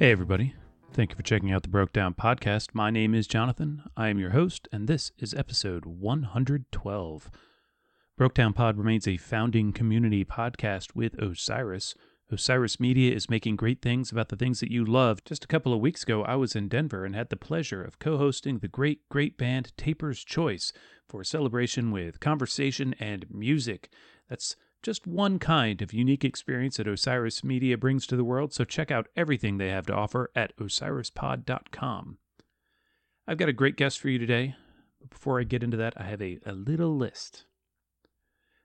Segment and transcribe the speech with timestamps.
[0.00, 0.54] Hey, everybody.
[0.94, 2.68] Thank you for checking out the Broke Down Podcast.
[2.72, 3.82] My name is Jonathan.
[3.98, 7.30] I am your host, and this is episode 112.
[8.16, 11.94] Broke Down Pod remains a founding community podcast with Osiris.
[12.32, 15.22] Osiris Media is making great things about the things that you love.
[15.22, 17.98] Just a couple of weeks ago, I was in Denver and had the pleasure of
[17.98, 20.72] co hosting the great, great band Taper's Choice
[21.10, 23.90] for a celebration with conversation and music.
[24.30, 28.64] That's just one kind of unique experience that Osiris Media brings to the world, so
[28.64, 32.18] check out everything they have to offer at osirispod.com.
[33.26, 34.54] I've got a great guest for you today,
[34.98, 37.44] but before I get into that, I have a, a little list.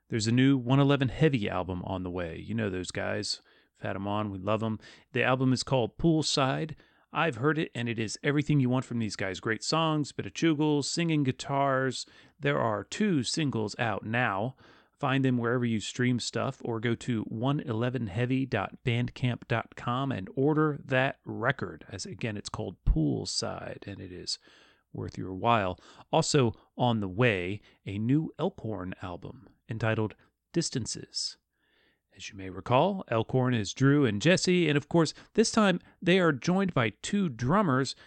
[0.10, 2.42] There's a new 111 Heavy album on the way.
[2.46, 3.42] You know those guys.
[3.78, 4.80] We've had them on, we love them.
[5.14, 6.76] The album is called Poolside.
[7.12, 9.40] I've heard it, and it is everything you want from these guys.
[9.40, 12.06] Great songs, bit of chugles, singing guitars.
[12.40, 14.56] There are two singles out now.
[15.00, 21.86] Find them wherever you stream stuff or go to 111heavy.bandcamp.com and order that record.
[21.92, 24.40] As again, it's called Poolside and it is
[24.94, 25.78] worth your while.
[26.12, 30.16] Also, on the way, a new Elkhorn album entitled
[30.54, 31.36] Distances.
[32.16, 36.20] As you may recall, Elkhorn is Drew and Jesse, and of course, this time they
[36.20, 37.98] are joined by two drummers.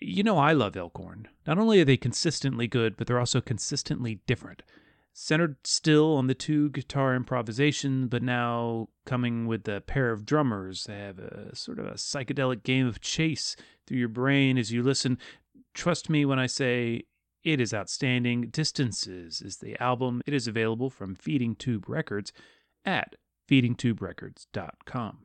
[0.00, 1.26] You know, I love Elkhorn.
[1.48, 4.62] Not only are they consistently good, but they're also consistently different
[5.12, 10.84] centered still on the two guitar improvisation, but now coming with a pair of drummers.
[10.84, 14.82] They have a sort of a psychedelic game of chase through your brain as you
[14.82, 15.18] listen.
[15.74, 17.02] Trust me when I say
[17.44, 18.48] it is outstanding.
[18.50, 20.22] Distances is the album.
[20.26, 22.32] It is available from Feeding Tube Records
[22.84, 23.16] at
[23.48, 25.18] feedingtuberecords.com.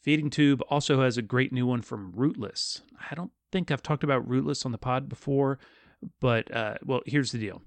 [0.00, 2.82] Feeding Tube also has a great new one from Rootless.
[3.10, 5.58] I don't think I've talked about Rootless on the pod before,
[6.20, 7.62] but uh, well, here's the deal.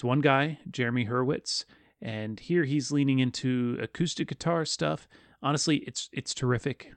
[0.00, 1.66] It's one guy, Jeremy Hurwitz,
[2.00, 5.06] and here he's leaning into acoustic guitar stuff.
[5.42, 6.94] Honestly, it's it's terrific.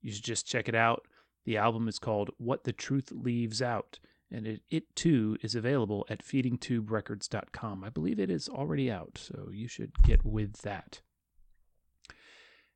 [0.00, 1.06] You should just check it out.
[1.44, 3.98] The album is called What the Truth Leaves Out,
[4.30, 7.84] and it, it too is available at feedingtuberecords.com.
[7.84, 11.02] I believe it is already out, so you should get with that.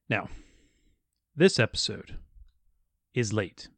[0.07, 0.29] Now,
[1.35, 2.19] this episode
[3.15, 3.71] is late.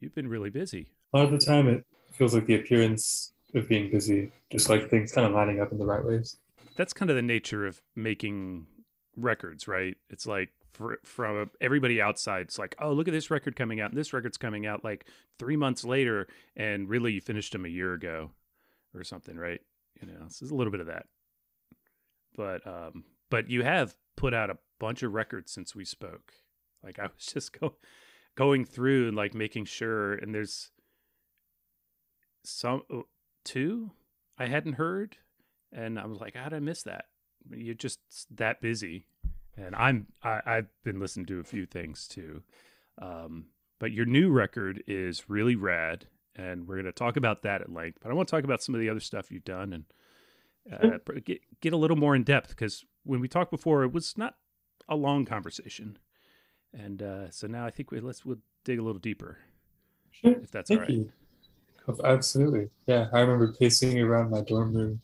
[0.00, 0.90] You've been really busy.
[1.12, 4.90] A lot of the time, it feels like the appearance of being busy, just like
[4.90, 6.36] things kind of lining up in the right ways.
[6.76, 8.66] That's kind of the nature of making
[9.16, 9.96] records, right?
[10.08, 13.90] It's like for, from everybody outside, it's like, oh, look at this record coming out,
[13.90, 15.06] and this record's coming out like
[15.38, 18.30] three months later, and really you finished them a year ago
[18.94, 19.60] or something, right?
[20.00, 21.06] You know, this is a little bit of that.
[22.36, 26.32] But um, but you have put out a bunch of records since we spoke.
[26.82, 27.76] Like I was just go,
[28.34, 30.70] going through and like making sure, and there's
[32.44, 32.82] some
[33.44, 33.90] two
[34.38, 35.16] I hadn't heard,
[35.72, 37.06] and I was like, how did I miss that?
[37.50, 38.00] You're just
[38.36, 39.06] that busy,
[39.56, 42.42] and I'm I, I've been listening to a few things too.
[43.00, 43.46] Um,
[43.78, 46.06] but your new record is really rad
[46.40, 47.98] and we're going to talk about that at length.
[48.02, 49.84] But I want to talk about some of the other stuff you've done and
[50.72, 54.16] uh, get get a little more in depth because when we talked before, it was
[54.16, 54.34] not
[54.88, 55.98] a long conversation,
[56.72, 59.38] and uh, so now I think we let's we'll dig a little deeper.
[60.10, 60.32] Sure.
[60.32, 60.94] If that's Thank all right.
[60.94, 61.12] you.
[62.04, 62.68] Absolutely.
[62.86, 65.00] Yeah, I remember pacing around my dorm room.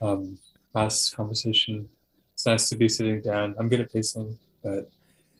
[0.00, 0.38] Um,
[0.74, 1.88] last conversation.
[2.32, 3.54] It's nice to be sitting down.
[3.58, 4.90] I'm good at pacing, but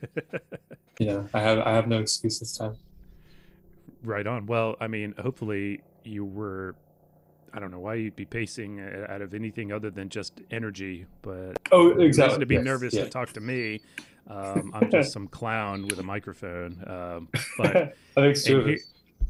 [0.99, 2.77] you know, I have I have no excuse this time.
[4.05, 4.47] Right on.
[4.47, 6.77] Well, I mean, hopefully you were.
[7.53, 11.57] I don't know why you'd be pacing out of anything other than just energy, but
[11.71, 12.41] Oh, exactly.
[12.41, 13.05] to be yes, nervous yeah.
[13.05, 13.81] to talk to me.
[14.27, 16.83] Um, I'm just some clown with a microphone.
[16.87, 17.29] Um,
[17.59, 18.77] but I think two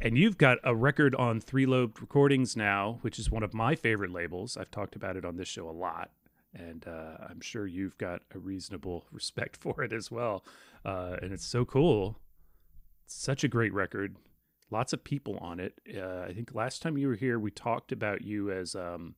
[0.01, 3.75] and, you've got a record on Three Lobed Recordings now, which is one of my
[3.75, 4.57] favorite labels.
[4.57, 6.11] I've talked about it on this show a lot,
[6.55, 10.45] and uh, I'm sure you've got a reasonable respect for it as well.
[10.85, 12.19] Uh, and it's so cool.
[13.07, 14.17] Such a great record.
[14.75, 15.75] Lots of people on it.
[15.97, 19.15] Uh, I think last time you were here, we talked about you as, um,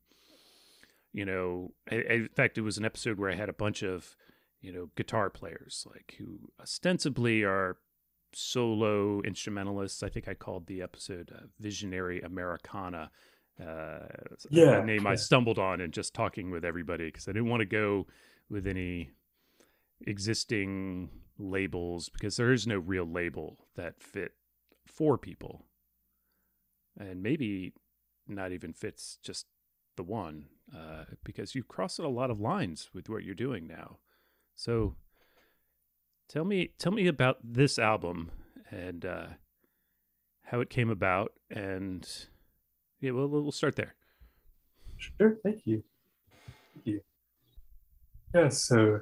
[1.15, 3.83] you know, I- I- in fact, it was an episode where I had a bunch
[3.83, 4.17] of,
[4.61, 7.79] you know, guitar players like who ostensibly are
[8.35, 10.03] solo instrumentalists.
[10.03, 13.11] I think I called the episode uh, "Visionary Americana."
[13.59, 14.07] Uh,
[14.51, 17.67] Yeah, name I stumbled on in just talking with everybody because I didn't want to
[17.83, 18.07] go
[18.51, 19.13] with any
[20.07, 21.09] existing
[21.39, 24.36] labels because there is no real label that fit
[24.87, 25.67] for people,
[26.99, 27.75] and maybe
[28.27, 29.47] not even fits just
[29.97, 33.99] the one uh, because you've crossed a lot of lines with what you're doing now.
[34.55, 34.97] So
[36.29, 38.31] tell me tell me about this album
[38.71, 39.27] and uh,
[40.45, 42.09] how it came about and
[43.01, 43.95] yeah well we'll start there
[44.99, 45.83] Sure, thank you.
[46.75, 47.01] Thank you.
[48.35, 49.01] Yeah, so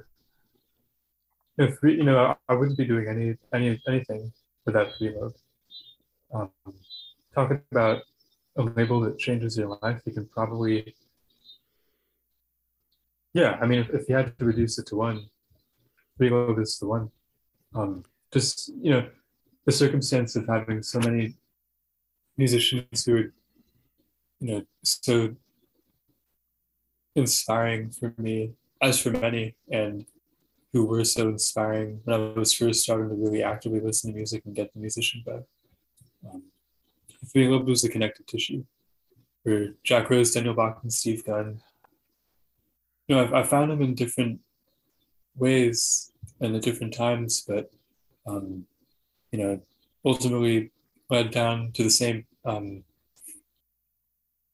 [1.57, 4.31] if we, you know, I, I wouldn't be doing any any anything
[4.65, 5.39] without Three Lobed.
[6.35, 6.51] Um,
[7.33, 8.01] talking about
[8.57, 10.93] a label that changes your life, you can probably,
[13.33, 15.29] yeah, I mean, if, if you had to reduce it to one,
[16.17, 17.11] Three Lobed is the one.
[17.73, 18.03] Um,
[18.33, 19.07] just you know,
[19.65, 21.35] the circumstance of having so many
[22.37, 23.33] musicians who are,
[24.39, 25.35] you know, so
[27.15, 30.05] inspiring for me, as for many, and
[30.73, 34.43] who were so inspiring when I was first starting to really actively listen to music
[34.45, 35.43] and get the musician back.
[36.31, 36.43] Um,
[37.31, 38.63] Three Lobed was the connective tissue.
[39.43, 41.61] For Jack Rose, Daniel Bach, and Steve Gunn.
[43.07, 44.39] You know, I've, I found them in different
[45.35, 47.71] ways and at different times, but
[48.25, 48.65] um,
[49.31, 49.61] you know,
[50.03, 50.71] ultimately
[51.09, 52.25] led down to the same.
[52.43, 52.83] Um,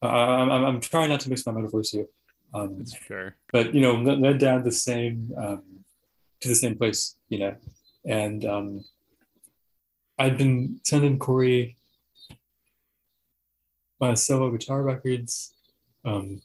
[0.02, 2.08] I, I'm, I'm- trying not to mix my metaphors here.
[2.54, 5.64] Um, that's fair but you know led, led down the same um,
[6.42, 7.56] to the same place you know
[8.04, 8.84] and um,
[10.22, 11.76] i'd been sending corey
[14.02, 15.54] my solo guitar records.
[16.04, 16.42] Um,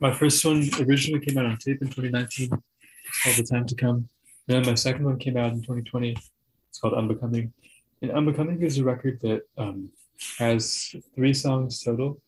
[0.00, 4.08] my first one originally came out on tape in 2019 called the time to come.
[4.48, 6.16] And then my second one came out in 2020
[6.70, 7.52] it's called unbecoming.
[8.02, 9.90] And unbecoming is a record that um,
[10.38, 12.20] has three songs total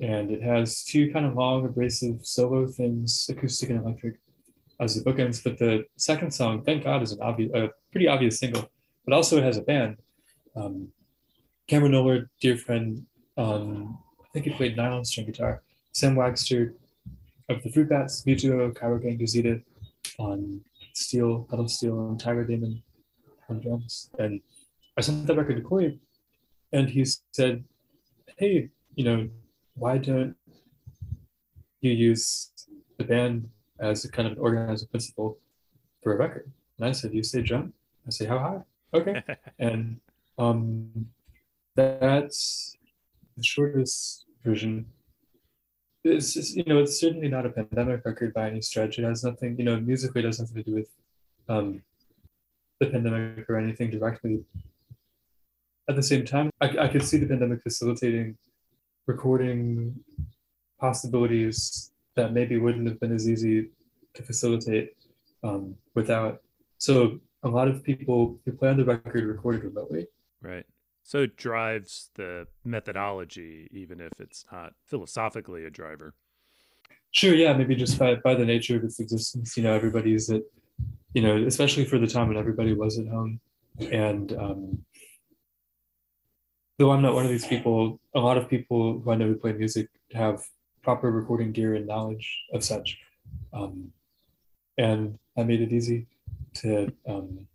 [0.00, 4.20] and it has two kind of long abrasive solo things acoustic and electric
[4.80, 5.42] as the bookends.
[5.42, 8.70] But the second song thank god is an obvious a pretty obvious single
[9.04, 9.96] but also it has a band
[10.56, 10.88] um,
[11.66, 13.04] cameron Knowler, dear friend
[13.36, 16.74] um, i think he played nylon string guitar sam wagster
[17.48, 19.62] of the fruit bats Mutuo, Cairo Gang Gazeta
[20.18, 20.60] on
[20.94, 22.82] steel pedal steel and tyler damon
[23.48, 24.40] on drums and
[24.96, 25.98] i sent that record to corey
[26.72, 27.64] and he said
[28.36, 29.28] hey you know
[29.74, 30.36] why don't
[31.80, 32.50] you use
[32.98, 33.48] the band
[33.80, 35.38] as a kind of an organizing principle
[36.02, 36.50] for a record?
[36.78, 37.74] And I said, you say jump.
[38.06, 38.60] I say, how high?
[38.94, 39.22] Okay.
[39.58, 40.00] and
[40.38, 41.06] um,
[41.74, 42.76] that's
[43.36, 44.86] the shortest version.
[46.04, 48.98] It's just, you know, it's certainly not a pandemic record by any stretch.
[48.98, 50.88] It has nothing, you know, musically it has nothing to do with
[51.48, 51.82] um,
[52.80, 54.44] the pandemic or anything directly.
[55.88, 58.36] At the same time, I, I could see the pandemic facilitating
[59.06, 59.98] recording
[60.80, 63.70] possibilities that maybe wouldn't have been as easy
[64.14, 64.96] to facilitate
[65.42, 66.40] um, without.
[66.78, 70.06] So a lot of people who play on the record recorded remotely.
[70.40, 70.66] right
[71.04, 76.14] so it drives the methodology even if it's not philosophically a driver
[77.12, 80.40] Sure, yeah, maybe just by, by the nature of its existence, you know, everybody's at,
[81.12, 83.38] you know, especially for the time when everybody was at home.
[83.78, 84.78] And um,
[86.78, 89.34] though I'm not one of these people, a lot of people who I know who
[89.34, 90.42] play music have
[90.82, 92.98] proper recording gear and knowledge of such.
[93.52, 93.92] Um,
[94.78, 96.06] and I made it easy
[96.54, 97.46] to, um,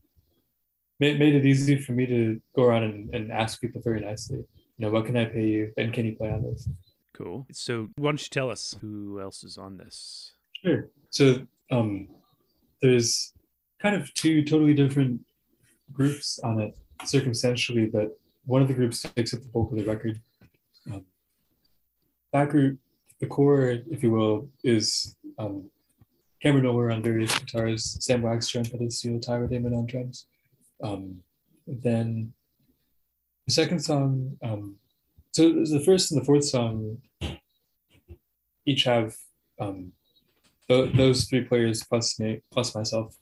[0.99, 4.37] made, made it easy for me to go around and, and ask people very nicely,
[4.37, 6.67] you know, what can I pay you and can you play on this?
[7.13, 7.47] Cool.
[7.51, 10.33] So why don't you tell us who else is on this?
[10.63, 10.89] Sure.
[11.09, 12.09] So um,
[12.81, 13.33] there's
[13.81, 15.21] kind of two totally different
[15.91, 19.85] groups on it circumstantially, but one of the groups takes up the bulk of the
[19.85, 20.19] record.
[20.91, 21.05] Um,
[22.33, 22.79] that group,
[23.19, 25.69] the core, if you will, is um,
[26.41, 30.27] Cameron Knowler on various guitars, Sam Wagster on steel, Tyler Damon on drums.
[30.83, 31.23] Um,
[31.65, 32.33] then
[33.47, 34.75] the second song, um,
[35.31, 36.97] so the first and the fourth song
[38.65, 39.15] each have
[39.59, 39.93] um,
[40.67, 43.15] th- those three players plus me, plus myself,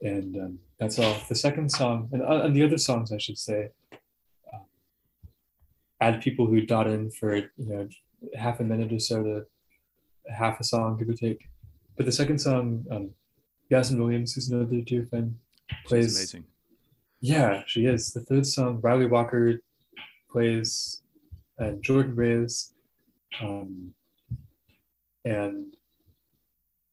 [0.00, 1.16] and um, that's all.
[1.28, 3.68] The second song and, uh, and the other songs, I should say,
[4.52, 4.64] um,
[6.00, 7.88] add people who dot in for you know
[8.36, 9.46] half a minute or so to
[10.32, 11.46] half a song, give or take.
[12.00, 13.10] But the second song, um,
[13.68, 15.36] Yasmin Williams, who's another dear friend,
[15.84, 16.06] plays.
[16.06, 16.44] She's amazing.
[17.20, 18.14] Yeah, she is.
[18.14, 19.60] The third song, Ryley Walker
[20.30, 21.02] plays,
[21.58, 22.72] and Jordan Reyes,
[23.42, 23.92] um,
[25.26, 25.76] and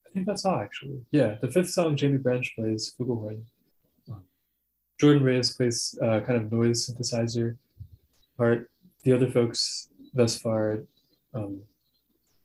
[0.05, 1.05] I think that's all actually.
[1.11, 3.43] Yeah, the fifth song, Jaimie Branch plays flugelhorn.
[4.09, 4.23] Um,
[4.99, 7.55] Jordan Reyes plays uh, kind of noise synthesizer
[8.37, 8.69] part.
[9.03, 10.79] The other folks thus far,
[11.33, 11.61] um,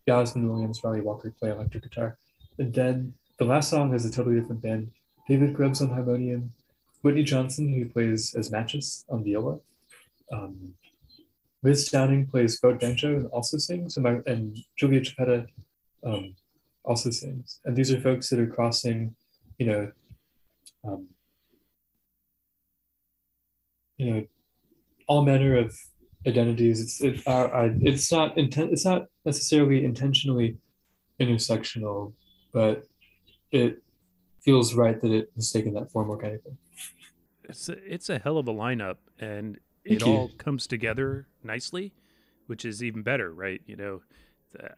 [0.06, 2.18] Yasmin Williams, Ryley Walker play electric guitar.
[2.62, 4.92] And then the last song is a totally different band.
[5.28, 6.52] David Grubbs on harmonium,
[7.02, 9.58] Whitney Johnson, who plays as Matchess on viola.
[10.32, 10.74] Um,
[11.64, 15.48] Liz Downing plays boat banjo and also sings, and, my, and Julia Chapetta
[16.04, 16.36] um,
[16.84, 17.58] also sings.
[17.64, 19.16] And these are folks that are crossing,
[19.58, 19.92] you know,
[20.84, 21.08] um,
[23.96, 24.24] you know,
[25.08, 25.76] all manner of
[26.28, 26.80] identities.
[26.80, 28.70] It's it, it's not intent.
[28.70, 30.58] It's not necessarily intentionally
[31.20, 32.12] intersectional,
[32.52, 32.84] but
[33.50, 33.82] it
[34.40, 36.56] feels right that it has taken that form organically.
[37.44, 40.12] It's a, it's a hell of a lineup, and Thank it you.
[40.12, 41.92] all comes together nicely,
[42.46, 43.60] which is even better, right?
[43.66, 44.02] You know,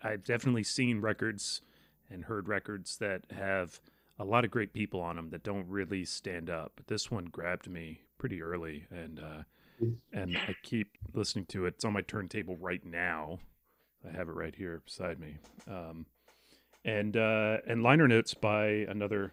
[0.02, 1.62] I've definitely seen records
[2.10, 3.80] and heard records that have
[4.18, 6.72] a lot of great people on them that don't really stand up.
[6.76, 9.42] But this one grabbed me pretty early, and uh,
[10.12, 11.74] and I keep listening to it.
[11.74, 13.40] It's on my turntable right now.
[14.06, 15.36] I have it right here beside me.
[15.68, 16.06] Um,
[16.84, 19.32] and uh, and liner notes by another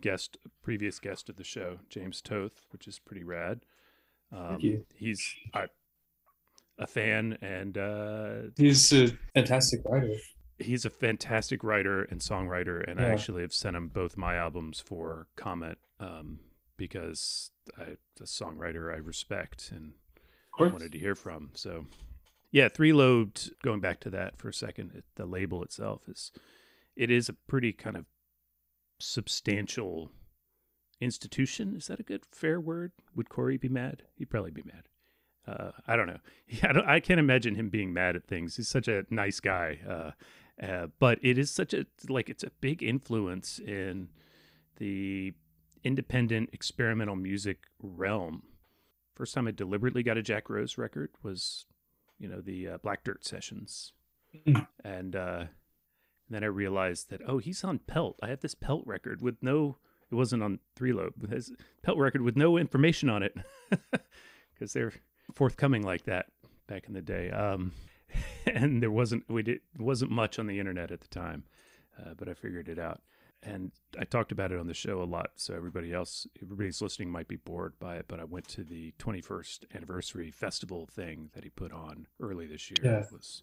[0.00, 3.60] guest, previous guest of the show, James Toth, which is pretty rad.
[4.32, 4.84] Um, you.
[4.94, 5.66] He's I,
[6.78, 10.14] a fan, and uh, He's a fantastic writer.
[10.58, 12.88] he's a fantastic writer and songwriter.
[12.88, 16.38] And I actually have sent him both my albums for comment um,
[16.76, 19.92] because I, the songwriter I respect and
[20.58, 21.50] wanted to hear from.
[21.54, 21.86] So,
[22.50, 23.50] yeah, three lobed.
[23.62, 26.32] Going back to that for a second, it, the label itself is
[26.96, 28.06] it is a pretty kind of
[28.98, 30.10] substantial
[31.00, 31.74] institution.
[31.76, 32.92] Is that a good fair word?
[33.14, 34.02] Would Corey be mad?
[34.16, 34.84] He'd probably be mad.
[35.46, 36.20] Uh, I don't know.
[36.62, 38.56] I, don't, I can't imagine him being mad at things.
[38.56, 39.78] He's such a nice guy.
[39.88, 40.10] Uh,
[40.62, 44.08] uh, but it is such a like it's a big influence in
[44.76, 45.32] the
[45.84, 48.42] independent experimental music realm.
[49.14, 51.66] First time I deliberately got a Jack Rose record was,
[52.20, 53.92] you know, the uh, Black Dirt sessions,
[54.46, 54.68] Mm.
[54.84, 55.44] and uh,
[56.28, 58.16] then I realized that oh, he's on Pelt.
[58.22, 59.78] I have this Pelt record with no.
[60.08, 61.28] It wasn't on three lobe.
[61.30, 63.36] Has Pelt record with no information on it
[64.54, 64.92] because they're
[65.34, 66.26] forthcoming like that
[66.68, 67.30] back in the day.
[67.30, 67.72] Um,
[68.46, 71.42] and there wasn't we did wasn't much on the internet at the time,
[71.98, 73.00] uh, but I figured it out.
[73.42, 77.10] And I talked about it on the show a lot, so everybody else, everybody's listening
[77.10, 78.04] might be bored by it.
[78.06, 82.70] But I went to the 21st anniversary festival thing that he put on early this
[82.70, 82.78] year.
[82.82, 83.00] Yeah.
[83.00, 83.42] It was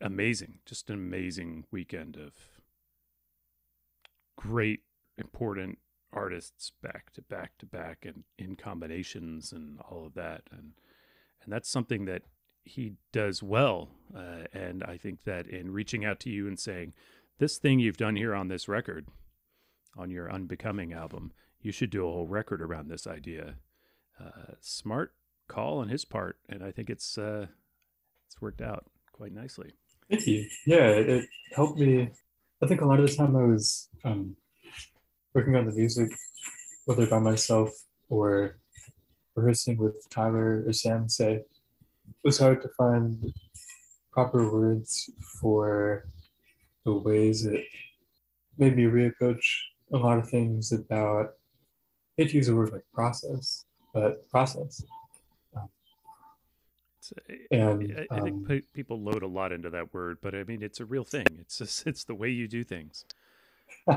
[0.00, 2.32] amazing, just an amazing weekend of
[4.36, 4.82] great,
[5.18, 5.78] important
[6.12, 10.42] artists back to back to back and in combinations and all of that.
[10.52, 10.74] And
[11.42, 12.22] and that's something that
[12.64, 13.90] he does well.
[14.16, 16.94] Uh, and I think that in reaching out to you and saying,
[17.38, 19.08] this thing you've done here on this record,
[19.96, 23.54] on your Unbecoming album, you should do a whole record around this idea.
[24.20, 25.14] Uh, smart
[25.48, 27.46] call on his part, and I think it's uh,
[28.26, 29.72] it's worked out quite nicely.
[30.10, 30.46] Thank you.
[30.66, 32.10] Yeah, it, helped me.
[32.62, 34.36] I think a lot of the time I was um,
[35.34, 36.10] working on the music,
[36.84, 37.70] whether by myself
[38.08, 38.58] or
[39.34, 41.46] rehearsing with Tyler or Sam, say, it
[42.22, 43.32] was hard to find
[44.12, 45.10] proper words
[45.40, 46.08] for
[46.84, 47.64] the ways it
[48.58, 49.44] made me reapproach
[49.92, 51.30] a lot of things about,
[52.16, 54.82] it use a word like process, but process.
[55.56, 55.66] Uh,
[57.50, 60.62] And I, I think um, people load a lot into that word, but I mean
[60.62, 61.26] it's a real thing.
[61.40, 63.04] It's just, it's the way you do things.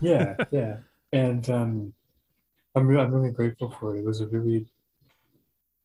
[0.00, 0.76] yeah yeah
[1.12, 1.92] and um
[2.74, 4.66] i'm, re- I'm really grateful for it it was a really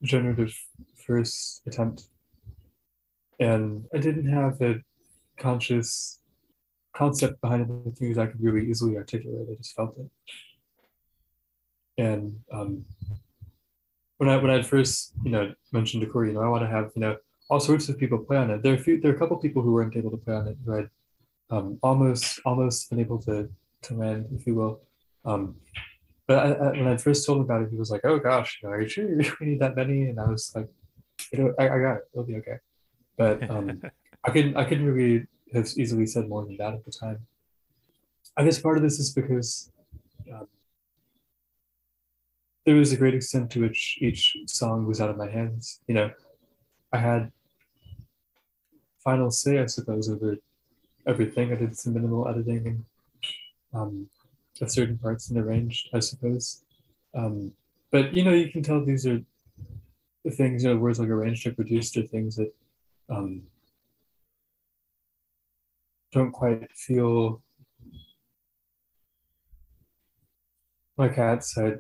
[0.01, 0.53] generative
[1.05, 2.07] first attempt
[3.39, 4.81] and I didn't have a
[5.37, 6.19] conscious
[6.97, 9.47] concept behind the things I could really easily articulate.
[9.51, 10.09] I just felt it.
[11.97, 12.85] And um,
[14.17, 16.69] when I when I first you know mentioned to Corey, you know, I want to
[16.69, 17.17] have you know
[17.49, 18.63] all sorts of people play on it.
[18.63, 20.47] There are a few, there are a couple people who weren't able to play on
[20.47, 20.89] it who had
[21.49, 23.49] um, almost almost been able to
[23.83, 24.81] to land, if you will.
[25.25, 25.55] Um,
[26.27, 28.59] but I, I, when I first told him about it, he was like, "Oh gosh,
[28.61, 29.07] you know, are you sure
[29.39, 30.67] we need that many?" And I was like,
[31.31, 32.03] "You know, I, I got it.
[32.13, 32.57] It'll be okay."
[33.17, 33.81] But um,
[34.25, 37.25] I couldn't I couldn't really have easily said more than that at the time.
[38.35, 39.71] I guess part of this is because
[40.31, 40.47] um,
[42.65, 45.79] there was a great extent to which each song was out of my hands.
[45.87, 46.11] You know,
[46.91, 47.31] I had
[49.03, 50.35] final say, I suppose, over
[51.07, 51.51] everything.
[51.51, 52.85] I did some minimal editing and
[53.73, 54.09] um,
[54.61, 56.63] of certain parts and arranged, I suppose.
[57.15, 57.53] Um,
[57.91, 59.21] but you know, you can tell these are
[60.25, 62.53] the things, you know, words like arranged or produced are things that
[63.09, 63.43] um,
[66.11, 67.41] don't quite feel
[70.97, 71.79] like I had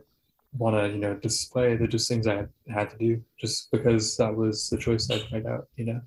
[0.53, 4.35] want to you know display they're just things i had to do just because that
[4.35, 6.01] was the choice i made out you know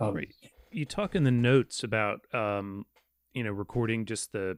[0.00, 0.32] um, right.
[0.70, 2.84] you talk in the notes about um
[3.32, 4.56] you know recording just the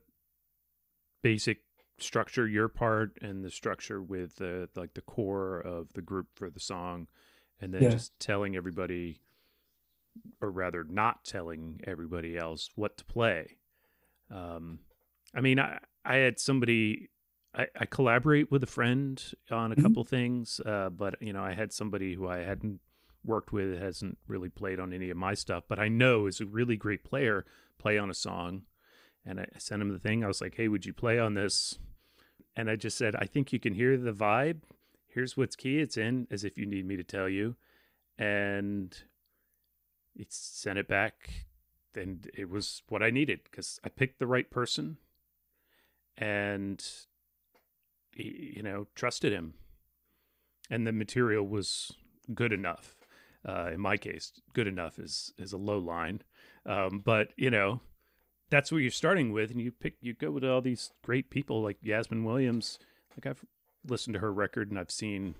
[1.22, 1.58] basic
[1.98, 6.50] structure your part and the structure with the like the core of the group for
[6.50, 7.06] the song
[7.60, 7.90] and then yeah.
[7.90, 9.20] just telling everybody
[10.40, 13.56] or rather not telling everybody else what to play
[14.30, 14.78] um
[15.34, 17.08] i mean i i had somebody
[17.54, 19.82] I, I collaborate with a friend on a mm-hmm.
[19.82, 22.80] couple things, uh, but you know, I had somebody who I hadn't
[23.24, 26.46] worked with, hasn't really played on any of my stuff, but I know is a
[26.46, 27.46] really great player,
[27.78, 28.62] play on a song.
[29.24, 30.22] And I sent him the thing.
[30.22, 31.78] I was like, "Hey, would you play on this?"
[32.56, 34.62] And I just said, "I think you can hear the vibe.
[35.06, 35.78] Here's what's key.
[35.78, 37.56] It's in as if you need me to tell you."
[38.18, 38.94] And
[40.14, 41.30] he sent it back.
[41.94, 44.96] And it was what I needed because I picked the right person
[46.16, 46.84] and
[48.16, 49.54] you know, trusted him.
[50.70, 51.92] And the material was
[52.32, 52.96] good enough.
[53.46, 56.22] Uh, in my case, good enough is is a low line.
[56.64, 57.80] Um, but you know,
[58.48, 61.62] that's what you're starting with, and you pick you go with all these great people
[61.62, 62.78] like Yasmin Williams.
[63.10, 63.44] Like I've
[63.86, 65.34] listened to her record, and I've seen.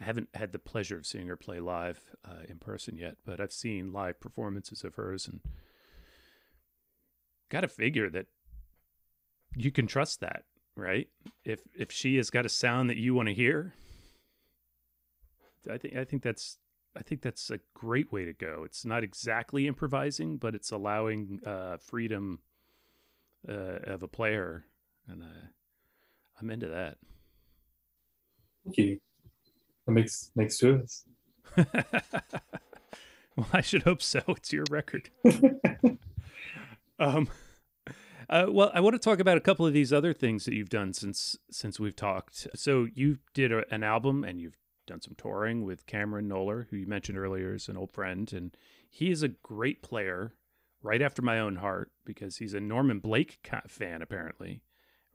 [0.00, 3.40] I haven't had the pleasure of seeing her play live uh, in person yet, but
[3.40, 5.40] I've seen live performances of hers, and
[7.48, 8.26] got to figure that
[9.54, 10.44] you can trust that
[10.76, 11.08] right?
[11.44, 13.74] If if she has got a sound that you want to hear,
[15.70, 16.58] I think I think that's
[16.96, 18.62] I think that's a great way to go.
[18.64, 22.40] It's not exactly improvising, but it's allowing uh, freedom
[23.48, 24.66] uh, of a player,
[25.08, 25.46] and uh,
[26.40, 26.98] I'm into that.
[28.64, 28.98] Thank you.
[29.86, 31.04] That makes makes two of us.
[33.36, 34.20] well, I should hope so.
[34.28, 35.10] It's your record.
[36.98, 37.28] um.
[38.28, 40.68] Uh, well, I want to talk about a couple of these other things that you've
[40.68, 42.48] done since since we've talked.
[42.54, 46.76] So you did a, an album, and you've done some touring with Cameron Knowler, who
[46.76, 48.56] you mentioned earlier is an old friend, and
[48.90, 50.32] he is a great player,
[50.82, 54.02] right after my own heart, because he's a Norman Blake fan.
[54.02, 54.62] Apparently,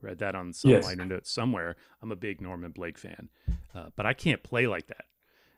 [0.02, 0.84] read that on some yes.
[0.84, 1.76] liner notes somewhere.
[2.02, 3.30] I'm a big Norman Blake fan,
[3.76, 5.06] uh, but I can't play like that.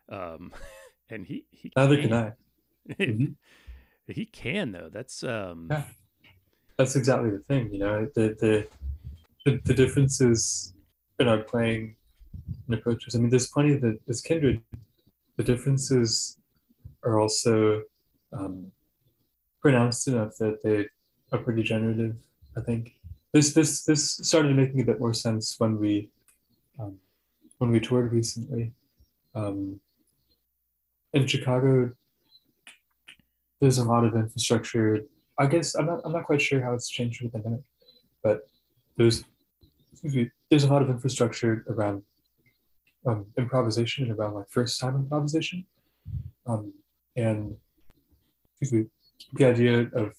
[0.09, 0.51] Um,
[1.09, 2.93] and he he neither can, can I.
[2.93, 3.25] mm-hmm.
[4.05, 4.89] He can though.
[4.91, 5.69] That's um.
[5.71, 5.83] Yeah
[6.77, 8.09] that's exactly the thing, you know.
[8.15, 8.67] The the
[9.45, 10.73] the, the differences
[11.19, 11.95] in our playing
[12.67, 13.15] and approaches.
[13.15, 14.61] I mean, there's plenty that is kindred.
[15.37, 16.37] The differences
[17.03, 17.83] are also
[18.31, 18.71] um,
[19.61, 20.87] pronounced enough that they
[21.31, 22.15] are pretty generative.
[22.57, 22.95] I think
[23.33, 26.09] this this this started making a bit more sense when we
[26.79, 26.97] um,
[27.57, 28.73] when we toured recently.
[29.35, 29.79] Um,
[31.13, 31.91] in Chicago,
[33.59, 35.05] there's a lot of infrastructure
[35.37, 37.63] I guess I'm not I'm not quite sure how it's changed with the pandemic,
[38.23, 38.47] but
[38.97, 39.23] there's
[40.49, 42.03] there's a lot of infrastructure around
[43.07, 45.65] um, improvisation and around like first time improvisation,
[46.45, 46.73] um,
[47.15, 47.55] and
[48.61, 48.85] me,
[49.33, 50.13] the idea of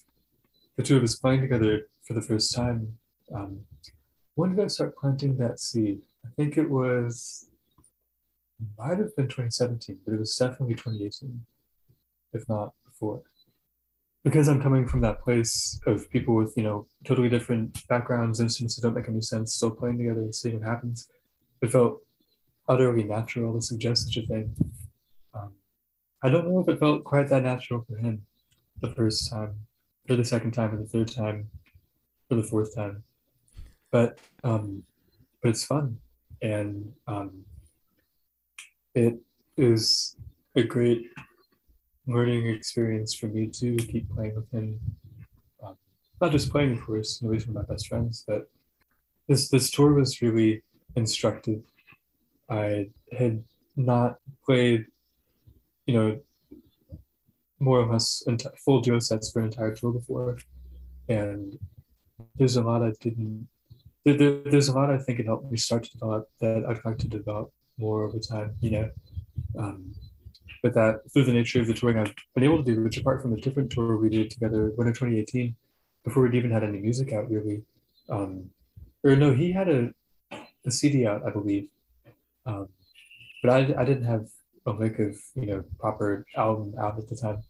[0.75, 2.97] the two of us playing together for the first time.
[3.33, 3.61] Um,
[4.35, 6.01] when did I start planting that seed?
[6.25, 7.47] I think it was
[8.77, 11.45] might have been 2017, but it was definitely 2018,
[12.33, 13.21] if not before
[14.25, 18.75] because I'm coming from that place of people with, you know, totally different backgrounds, instruments
[18.75, 21.07] that don't make any sense, still playing together and seeing what happens,
[21.61, 22.01] it felt
[22.67, 24.55] utterly natural to suggest such a thing.
[25.35, 25.53] Um,
[26.23, 28.25] I don't know if it felt quite that natural for him
[28.81, 29.59] the first time,
[30.07, 31.51] for the second time, or the third time,
[32.31, 33.03] or the fourth time.
[33.95, 34.83] But um,
[35.41, 35.99] but it's fun,
[36.41, 37.45] and um,
[38.93, 39.15] it
[39.55, 40.17] is
[40.57, 41.11] a great
[42.05, 44.81] learning experience for me to keep playing with him.
[45.63, 45.77] Um,
[46.19, 48.49] not just playing, of course, you know, my best friends, but
[49.29, 50.61] this this tour was really
[50.97, 51.61] instructive.
[52.49, 53.45] I had
[53.77, 54.87] not played,
[55.85, 56.19] you know,
[57.61, 60.37] more or less enti- full duo sets for an entire tour before,
[61.07, 61.57] and
[62.35, 63.47] there's a lot I didn't.
[64.05, 66.85] There, there, there's a lot I think it helped me start to develop that I'd
[66.85, 68.55] like to develop more over time.
[68.61, 68.89] You know,
[69.57, 69.93] um,
[70.61, 73.21] but that through the nature of the touring I've been able to do, which apart
[73.21, 75.55] from the different tour we did together, winter 2018,
[76.03, 77.63] before we'd even had any music out really,
[78.09, 78.49] um,
[79.03, 79.91] or no, he had a,
[80.65, 81.67] a CD out, I believe,
[82.45, 82.69] um,
[83.41, 84.27] but I, I didn't have
[84.65, 87.43] a lick of you know proper album out at the time.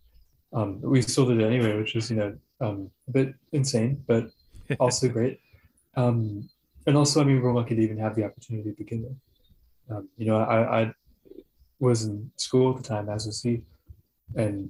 [0.54, 4.30] Um, we still did it anyway, which was you know um, a bit insane, but
[4.80, 5.40] also great.
[5.96, 6.50] Um,
[6.88, 9.18] and also, I mean, lucky to even have the opportunity to begin with.
[9.90, 10.94] Um, you know, I, I
[11.80, 13.62] was in school at the time, as was he,
[14.36, 14.70] and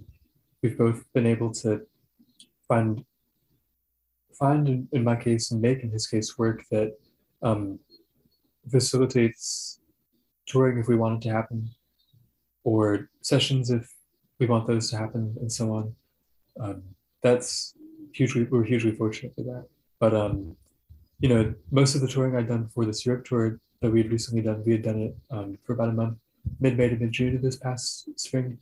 [0.61, 1.81] we've both been able to
[2.67, 3.03] find
[4.37, 6.93] find in, in my case and make in his case work that
[7.41, 7.79] um,
[8.69, 9.79] facilitates
[10.45, 11.69] touring if we want it to happen,
[12.63, 13.89] or sessions if
[14.39, 15.95] we want those to happen, and so on.
[16.59, 16.83] Um,
[17.23, 17.73] that's
[18.13, 19.65] hugely we're hugely fortunate for that.
[19.99, 20.57] But um,
[21.19, 24.11] you know, most of the touring I'd done for this Europe tour that we had
[24.11, 26.17] recently done, we had done it um, for about a month,
[26.59, 28.57] mid May to mid June of this past spring.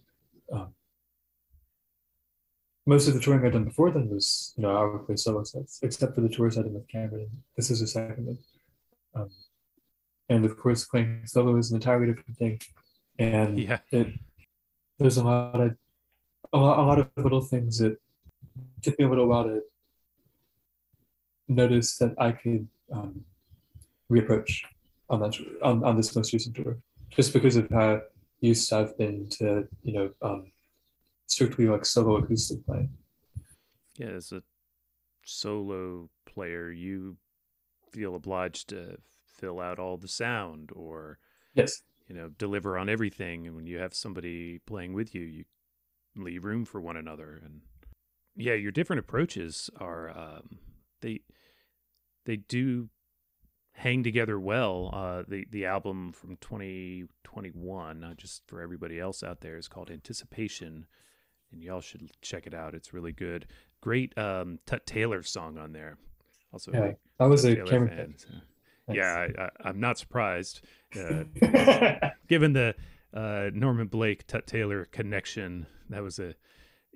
[0.52, 0.74] Um,
[2.86, 5.44] most of the touring I'd done before then was, you know, I would play solo
[5.44, 7.30] sets, except for the tours I did with Cameron.
[7.56, 8.38] This is a second one.
[9.16, 9.30] Um,
[10.30, 12.60] and of course, playing solo is an entirely different thing.
[13.20, 13.80] And Yeah.
[13.92, 14.08] it,
[15.00, 15.76] there's a lot of
[16.52, 17.98] a lot, a lot of little things that
[18.82, 19.62] took me a little while to
[21.48, 23.24] notice that I could um,
[24.12, 24.62] reapproach
[25.10, 26.78] on that on, on this most recent tour,
[27.10, 28.02] just because of how
[28.42, 30.52] used I've been to you know um,
[31.28, 32.90] strictly like solo acoustic playing.
[33.98, 34.44] Yeah, as a
[35.26, 37.18] solo player, you
[37.92, 41.20] feel obliged to fill out all the sound or
[41.54, 45.46] Yes, you know deliver on everything and when you have somebody playing with you you
[46.16, 47.62] leave room for one another and
[48.36, 50.60] yeah your different approaches are um,
[51.04, 51.20] they
[52.26, 52.90] they do
[53.74, 59.42] hang together well uh, the the album from 2021 not just for everybody else out
[59.42, 60.86] there is called anticipation
[61.52, 62.74] and y'all should check it out.
[62.74, 63.46] It's really good.
[63.82, 65.98] Great um, tut taylor song on there.
[66.52, 68.28] Also yeah, that was Tut a Taylor camera fan, so-
[68.92, 70.60] yeah I, I, i'm not surprised
[71.00, 71.24] uh,
[72.28, 72.76] given the
[73.14, 76.34] uh, Norman Blake Tut Taylor connection, that was a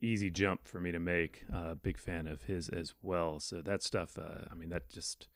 [0.02, 1.44] easy jump for me to make.
[1.54, 3.40] Uh, big fan of his as well.
[3.40, 5.28] So that stuff, uh, I mean, that just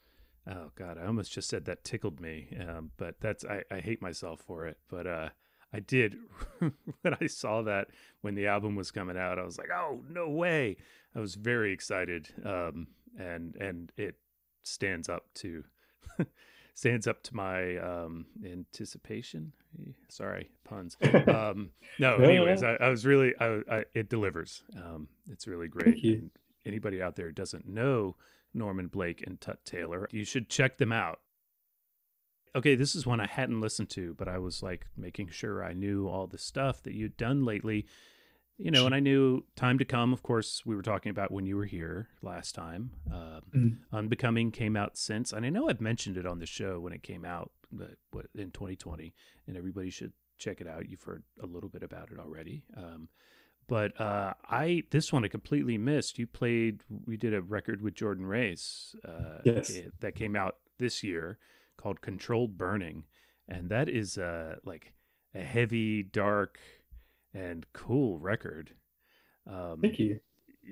[0.49, 2.55] oh god, I almost just said that tickled me.
[2.59, 4.77] Um, but that's I, I hate myself for it.
[4.89, 5.29] But uh,
[5.73, 6.15] I did
[6.59, 7.87] when I saw that
[8.21, 9.39] when the album was coming out.
[9.39, 10.77] I was like, oh no way!
[11.15, 14.15] I was very excited, um, and and it
[14.63, 15.63] stands up to
[16.73, 19.51] stands up to my um, anticipation.
[20.09, 20.97] Sorry, puns.
[21.27, 22.63] Um, no, anyways.
[22.63, 24.63] I, I was really, I, I, it delivers.
[24.75, 26.03] Um, it's really great.
[26.03, 26.31] And
[26.65, 28.15] anybody out there doesn't know
[28.53, 31.19] Norman Blake and Tut Taylor, you should check them out.
[32.53, 35.71] Okay, this is one I hadn't listened to, but I was like making sure I
[35.73, 37.85] knew all the stuff that you'd done lately.
[38.63, 41.45] You know, and I knew Time to Come, of course, we were talking about when
[41.47, 42.91] you were here last time.
[43.11, 43.77] Um, Mm.
[43.91, 47.01] Unbecoming came out since, and I know I've mentioned it on the show when it
[47.03, 49.13] came out but what, in 2020,
[49.47, 50.87] and everybody should check it out.
[50.89, 52.63] You've heard a little bit about it already.
[52.77, 53.09] Um,
[53.67, 56.19] but uh, I this one I completely missed.
[56.19, 56.83] You played.
[57.05, 58.95] We did a record with Jordan Reyes.
[59.03, 59.69] Uh, Yes.
[59.71, 61.37] it- that came out this year
[61.77, 63.05] called Controlled Burning,
[63.47, 64.93] and that is uh, like
[65.33, 66.59] a heavy, dark,
[67.33, 68.71] and cool record.
[69.47, 70.19] Um, Thank you.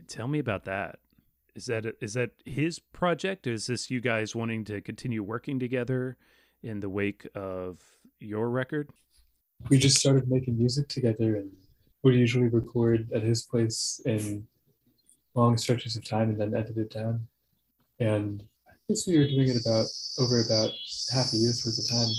[0.07, 0.99] Tell me about that.
[1.55, 3.47] Is that is that his project?
[3.47, 6.17] Is this you guys wanting to continue working together
[6.61, 7.79] in the wake of
[8.19, 8.89] your record?
[9.67, 11.51] we just started making music together and
[12.03, 14.47] would usually record at his place in
[15.35, 17.27] long stretches of time and then edit it down.
[17.99, 20.71] And I guess we were doing it about over about
[21.11, 22.09] half a year's worth of time.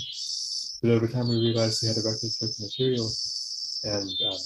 [0.81, 3.09] But over time we realized we had a record's worth of material.
[3.83, 4.37] And um,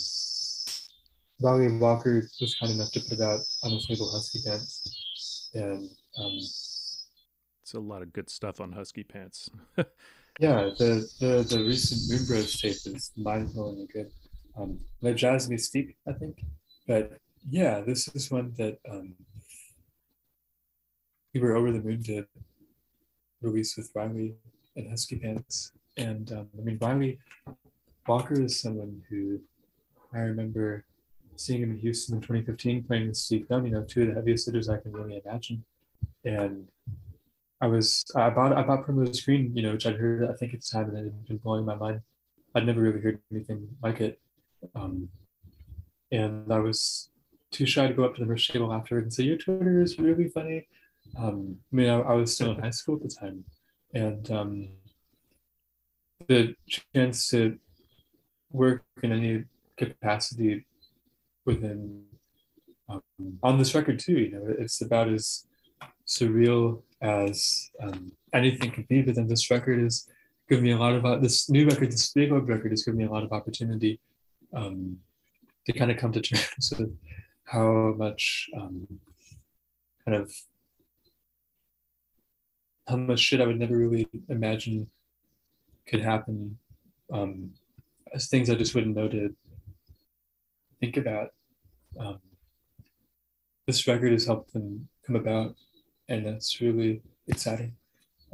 [1.42, 5.50] Ryley Walker was kind enough to put it out on his label Husky Pants.
[5.54, 9.50] And um, It's a lot of good stuff on Husky Pants.
[10.38, 14.12] Yeah, the the the recent Moon Bros tape is mind blowingly good.
[14.58, 16.42] Um, Le Jazz Mystique, I think.
[16.86, 17.20] But
[17.50, 19.16] yeah, this is one that um,
[21.34, 22.26] we were over the moon to
[23.42, 24.36] release with Ryley
[24.76, 25.72] and Husky Pants.
[25.96, 27.18] And um, I mean, Ryley
[28.08, 29.40] Walker is someone who
[30.14, 30.86] I remember
[31.36, 34.14] seeing him in Houston in 2015 playing with Steve Gunn, you know, two of the
[34.14, 35.64] heaviest hitters I can really imagine.
[36.24, 36.68] And
[37.62, 40.52] I was I bought I bought Primrose Green, you know, which I'd heard I think
[40.52, 42.02] the time and it had been blowing my mind.
[42.54, 44.20] I'd never really heard anything like it.
[44.76, 45.10] Um,
[46.12, 47.10] and I was
[47.52, 50.00] too shy to go up to the merch table after and say, Your Twitter is
[50.00, 50.68] really funny.
[51.18, 53.46] Um, I mean, I, I, was still in high school at the time.
[53.94, 54.70] And um,
[56.28, 56.56] the
[56.94, 57.58] chance to
[58.56, 59.44] work in any
[59.78, 60.66] capacity
[61.46, 62.04] within
[62.90, 63.02] um,
[63.44, 65.46] on this record too you know it's about as
[66.08, 70.08] surreal as um, anything can be but then this record is
[70.48, 73.00] giving me a lot of uh, this new record this big old record is giving
[73.00, 74.00] me a lot of opportunity
[74.56, 74.98] um,
[75.66, 76.96] to kind of come to terms with
[77.46, 78.88] how much um,
[80.06, 80.32] kind of
[82.88, 84.88] how much shit I would never really imagine
[85.88, 86.58] could happen
[87.12, 87.52] um,
[88.16, 89.36] as things I just wouldn't know to
[90.80, 91.30] think about.
[92.00, 92.20] Um,
[93.68, 95.56] this record has helped them come about,
[96.08, 97.76] and that's really exciting.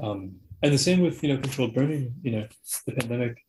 [0.01, 2.13] Um, and the same with you know controlled burning.
[2.21, 2.47] You know,
[2.85, 3.43] the pandemic.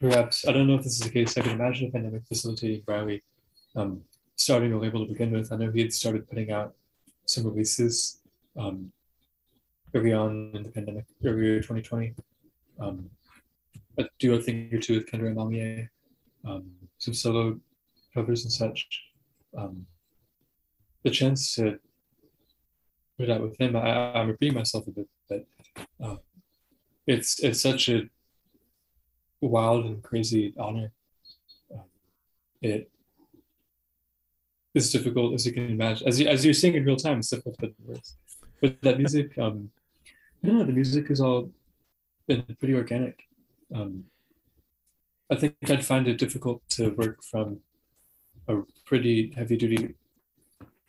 [0.00, 1.36] Perhaps I don't know if this is the case.
[1.36, 3.22] I can imagine the pandemic facilitating Ryley
[3.74, 4.02] um,
[4.36, 5.52] starting a label to begin with.
[5.52, 6.74] I know he had started putting out
[7.26, 8.20] some releases
[8.56, 8.92] um,
[9.92, 12.14] early on in the pandemic, earlier 2020.
[12.80, 13.10] Um,
[13.98, 15.88] a duo thing or two with Kendra Mamier,
[16.44, 17.58] um, some solo
[18.14, 18.86] covers and such.
[19.56, 19.86] Um,
[21.02, 21.78] the chance to
[23.18, 25.46] put out with him, I, I'm repeating myself a bit, but
[26.02, 26.16] uh,
[27.06, 28.08] it's it's such a
[29.40, 30.92] wild and crazy honor.
[31.72, 31.84] Um,
[32.60, 32.90] it
[34.74, 37.18] is difficult as you can imagine, as you, as you're seeing in real time.
[37.18, 38.16] It's difficult to words.
[38.60, 39.70] But that music, um,
[40.42, 41.50] know, the music is all
[42.26, 43.27] been pretty organic.
[43.74, 44.04] Um,
[45.30, 47.60] I think I'd find it difficult to work from
[48.48, 49.94] a pretty heavy duty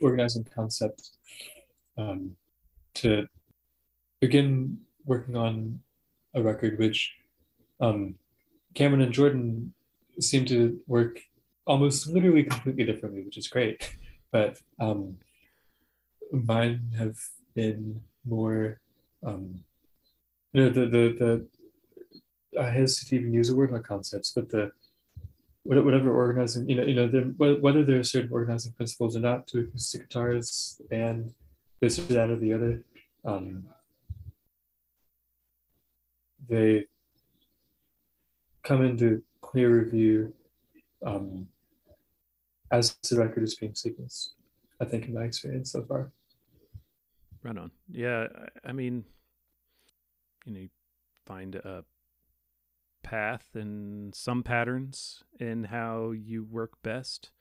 [0.01, 1.09] organizing concept
[1.97, 2.35] um,
[2.95, 3.27] to
[4.21, 5.79] begin working on
[6.33, 7.15] a record which
[7.81, 8.15] um,
[8.75, 9.73] Cameron and Jordan
[10.19, 11.19] seem to work
[11.65, 13.95] almost literally completely differently, which is great.
[14.31, 15.17] But um,
[16.31, 17.17] mine have
[17.55, 18.79] been more
[19.25, 19.63] um,
[20.53, 21.47] you know, the the the
[22.59, 24.71] I hesitate to even use a word like concepts, but the
[25.63, 29.59] whatever organizing, you know, you know, whether there are certain organizing principles or not to
[29.59, 31.33] acoustic guitars, the band,
[31.79, 32.83] this or that or the other,
[33.23, 33.65] um,
[36.47, 36.85] they
[38.63, 40.33] come into clear review
[41.05, 41.47] um,
[42.71, 44.29] as the record is being sequenced.
[44.81, 46.11] I think in my experience so far.
[47.43, 47.71] Right on.
[47.91, 48.27] Yeah,
[48.65, 49.03] I mean,
[50.45, 50.67] you know
[51.25, 51.83] find a
[53.03, 57.31] path and some patterns in how you work best.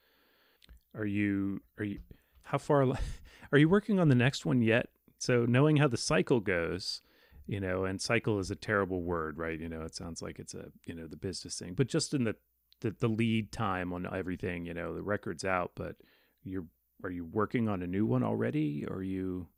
[0.94, 2.00] Are you are you
[2.42, 2.86] how far
[3.52, 4.88] are you working on the next one yet?
[5.18, 7.02] So knowing how the cycle goes
[7.46, 9.58] you know and cycle is a terrible word right?
[9.58, 12.24] You know it sounds like it's a you know the business thing but just in
[12.24, 12.36] the
[12.80, 15.96] the, the lead time on everything you know the record's out but
[16.44, 16.66] you're
[17.02, 18.84] are you working on a new one already?
[18.88, 19.48] Or are you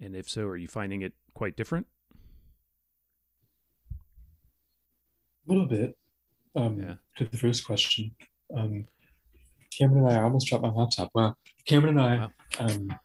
[0.00, 1.86] and if so are you finding it quite different
[5.48, 5.96] little bit.
[6.54, 6.94] Um, yeah.
[7.18, 8.14] To the first question,
[8.56, 8.86] um,
[9.76, 11.10] Cameron and I, I almost dropped my laptop.
[11.14, 11.34] Wow.
[11.66, 12.30] Cameron and I, wow.
[12.60, 12.98] um,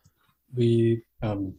[0.56, 1.56] we um,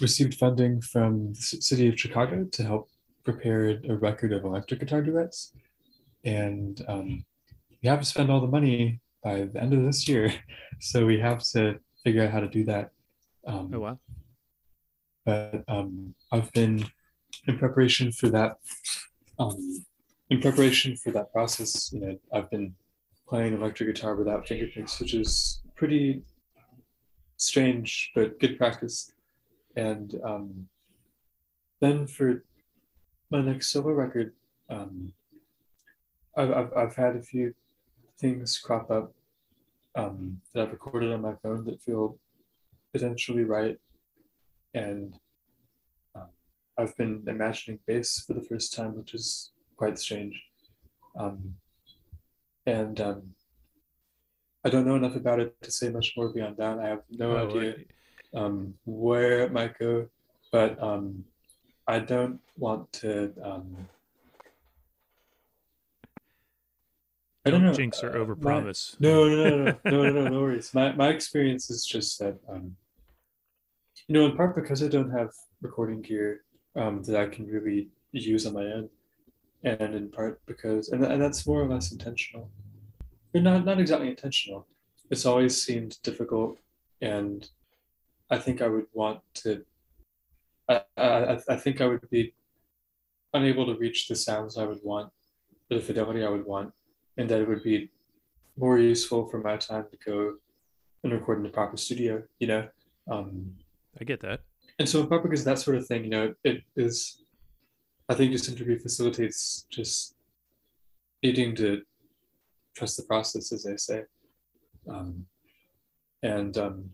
[0.00, 2.88] received funding from the city of Chicago to help
[3.24, 5.52] prepare a record of electric guitar duets,
[6.24, 7.24] and um,
[7.82, 10.32] we have to spend all the money by the end of this year.
[10.82, 12.88] So we have to figure out how to do that.
[13.46, 13.98] Um, oh wow!
[15.26, 16.86] But um, I've been
[17.50, 18.58] in preparation for that,
[19.38, 19.84] um,
[20.30, 22.74] in preparation for that process, you know, I've been
[23.28, 26.22] playing electric guitar without fingerpicks, which is pretty
[27.36, 29.12] strange but good practice.
[29.76, 30.68] And um,
[31.80, 32.44] then for
[33.30, 34.32] my next solo record,
[34.68, 35.12] um,
[36.36, 37.54] I've, I've, I've had a few
[38.18, 39.12] things crop up
[39.96, 42.18] um, that I've recorded on my phone that feel
[42.92, 43.78] potentially right.
[44.74, 45.18] And
[46.80, 50.42] I've been imagining bass for the first time, which is quite strange.
[51.18, 51.56] Um,
[52.66, 53.22] and um,
[54.64, 56.78] I don't know enough about it to say much more beyond that.
[56.78, 57.74] I have no oh, idea
[58.34, 60.08] um, where it might go,
[60.52, 61.24] but um,
[61.86, 63.32] I don't want to.
[63.42, 63.88] Um,
[67.44, 67.72] I don't, know.
[67.72, 69.00] Jinx or overpromise.
[69.00, 70.72] no, no, no, no, no, no, no, no worries.
[70.72, 72.76] My my experience is just that, um,
[74.06, 75.30] you know, in part because I don't have
[75.62, 76.42] recording gear
[76.80, 78.88] um, that I can really use on my own.
[79.62, 82.50] and in part because and, and that's more or less intentional.
[83.32, 84.66] But not not exactly intentional.
[85.10, 86.58] It's always seemed difficult,
[87.00, 87.48] and
[88.30, 89.50] I think I would want to.
[90.68, 92.34] I I, I think I would be
[93.34, 95.12] unable to reach the sounds I would want,
[95.68, 96.72] the fidelity I would want,
[97.16, 97.90] and that it would be
[98.56, 100.34] more useful for my time to go
[101.02, 102.22] and record in the proper studio.
[102.38, 102.68] You know.
[103.10, 103.56] Um,
[104.00, 104.40] I get that.
[104.80, 107.22] And so in part because that sort of thing, you know, it is
[108.08, 110.14] I think just interview facilitates just
[111.22, 111.82] needing to
[112.74, 114.02] trust the process, as I say,
[114.88, 115.26] um,
[116.22, 116.90] and um,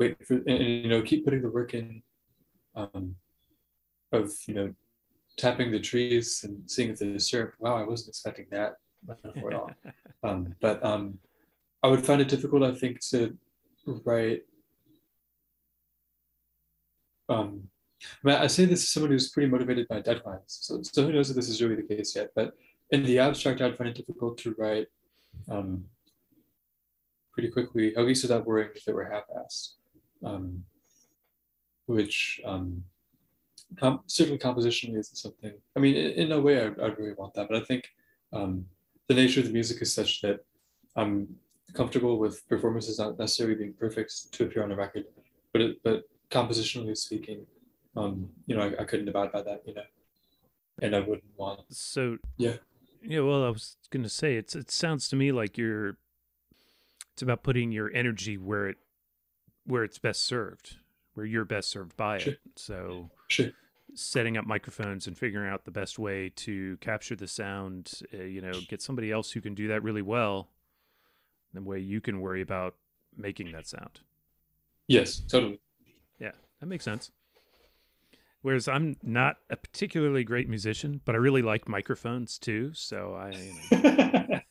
[0.00, 2.02] wait for and, and, you know keep putting the work in
[2.74, 3.14] um,
[4.10, 4.74] of you know
[5.38, 7.54] tapping the trees and seeing if there's syrup.
[7.60, 8.74] Wow, I wasn't expecting that
[9.08, 9.70] at all.
[10.24, 11.18] um, but um,
[11.84, 13.36] I would find it difficult, I think, to
[14.04, 14.42] write
[17.28, 17.62] um,
[18.02, 20.42] I, mean, I say this as someone who's pretty motivated by deadlines.
[20.46, 22.30] So, so who knows if this is really the case yet?
[22.34, 22.54] But
[22.90, 24.88] in the abstract, I'd find it difficult to write
[25.48, 25.84] um,
[27.32, 29.74] pretty quickly, at least without worrying if it were half-assed.
[30.24, 30.64] Um,
[31.86, 32.82] which um,
[33.78, 35.52] com- certainly compositionally isn't something.
[35.76, 37.88] I mean, in, in a way, I, I really want that, but I think
[38.32, 38.66] um,
[39.08, 40.44] the nature of the music is such that
[40.96, 41.28] I'm
[41.74, 45.04] comfortable with performances not necessarily being perfect to appear on a record,
[45.52, 47.46] but it, but compositionally speaking,
[47.96, 49.82] um, you know, I, I couldn't abide by that, you know,
[50.82, 51.60] and I wouldn't want.
[51.70, 52.54] So yeah,
[53.02, 53.20] yeah.
[53.20, 55.96] Well, I was gonna say it's it sounds to me like you're.
[57.12, 58.76] It's about putting your energy where it,
[59.66, 60.78] where it's best served,
[61.14, 62.32] where you're best served by Sure.
[62.32, 62.40] it.
[62.56, 63.52] So sure,
[63.94, 68.40] setting up microphones and figuring out the best way to capture the sound, uh, you
[68.40, 70.48] know, get somebody else who can do that really well.
[71.52, 72.74] The way you can worry about
[73.16, 74.00] making that sound.
[74.88, 75.60] yes, totally.
[76.64, 77.10] That makes sense.
[78.40, 82.72] Whereas I'm not a particularly great musician, but I really like microphones too.
[82.72, 84.42] So I,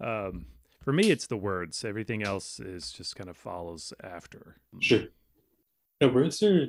[0.00, 0.46] um,
[0.82, 1.84] for me, it's the words.
[1.84, 4.56] Everything else is just kind of follows after.
[4.80, 5.02] sure.
[6.00, 6.68] No, words are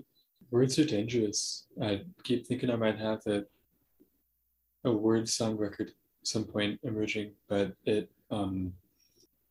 [0.51, 1.67] words are dangerous.
[1.81, 3.45] I keep thinking I might have a
[4.83, 8.73] a word song record at some point emerging, but it um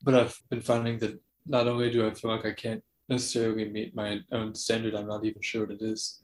[0.02, 3.94] but I've been finding that not only do I feel like I can't necessarily meet
[3.94, 6.20] my own standard, I'm not even sure what it is.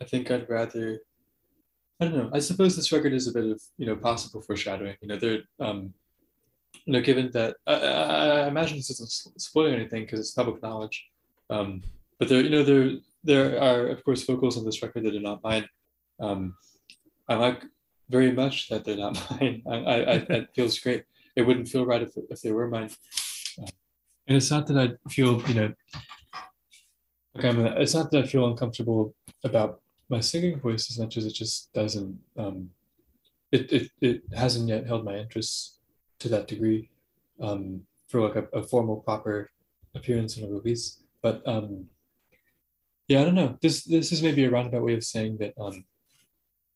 [0.00, 1.00] I think I'd rather
[1.98, 2.30] I don't know.
[2.34, 4.96] I suppose this record is a bit of you know possible foreshadowing.
[5.00, 5.94] You know, there um
[6.84, 10.62] you know, given that I, I, I imagine this isn't spoiling anything because it's public
[10.62, 11.06] knowledge.
[11.48, 11.82] Um,
[12.18, 15.20] but there, you know, there there are of course vocals on this record that are
[15.20, 15.68] not mine.
[16.20, 16.56] Um,
[17.28, 17.64] I like
[18.08, 19.62] very much that they're not mine.
[19.68, 21.04] I, I, I that feels great.
[21.34, 22.90] It wouldn't feel right if if they were mine.
[23.60, 23.70] Uh,
[24.26, 25.72] and it's not that I feel you know.
[27.34, 31.16] Like I'm a, it's not that I feel uncomfortable about my singing voice as much
[31.16, 32.18] as it just doesn't.
[32.36, 32.70] Um,
[33.52, 35.78] it, it it hasn't yet held my interest
[36.20, 36.90] to that degree
[37.40, 39.50] um, for like a, a formal proper
[39.94, 41.02] appearance in a release.
[41.22, 41.86] But um,
[43.08, 43.56] yeah, I don't know.
[43.60, 45.84] This this is maybe a roundabout way of saying that um,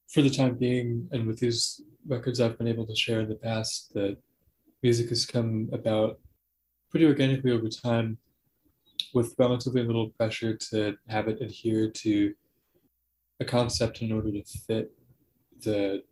[0.08, 3.36] for the time being, and with these records I've been able to share in the
[3.36, 4.16] past, that
[4.82, 6.18] music has come about
[6.90, 8.18] pretty organically over time,
[9.14, 12.34] with relatively little pressure to have it adhere to
[13.40, 14.92] a concept in order to fit
[15.62, 16.02] the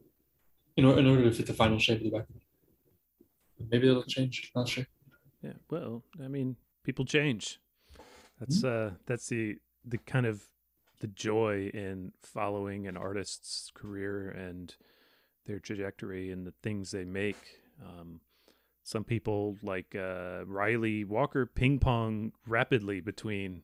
[0.77, 2.41] in, or, in order to fit the final shape of the record.
[3.71, 4.51] Maybe it'll change.
[4.55, 4.87] Not sure.
[5.43, 5.55] Yeah.
[5.71, 7.61] Well, I mean, people change.
[8.39, 10.43] That's uh that's the the kind of
[11.01, 14.75] the joy in following an artist's career and
[15.47, 17.37] their trajectory and the things they make.
[17.85, 18.21] Um,
[18.89, 23.63] some people like uh, Ryley Walker ping pong rapidly between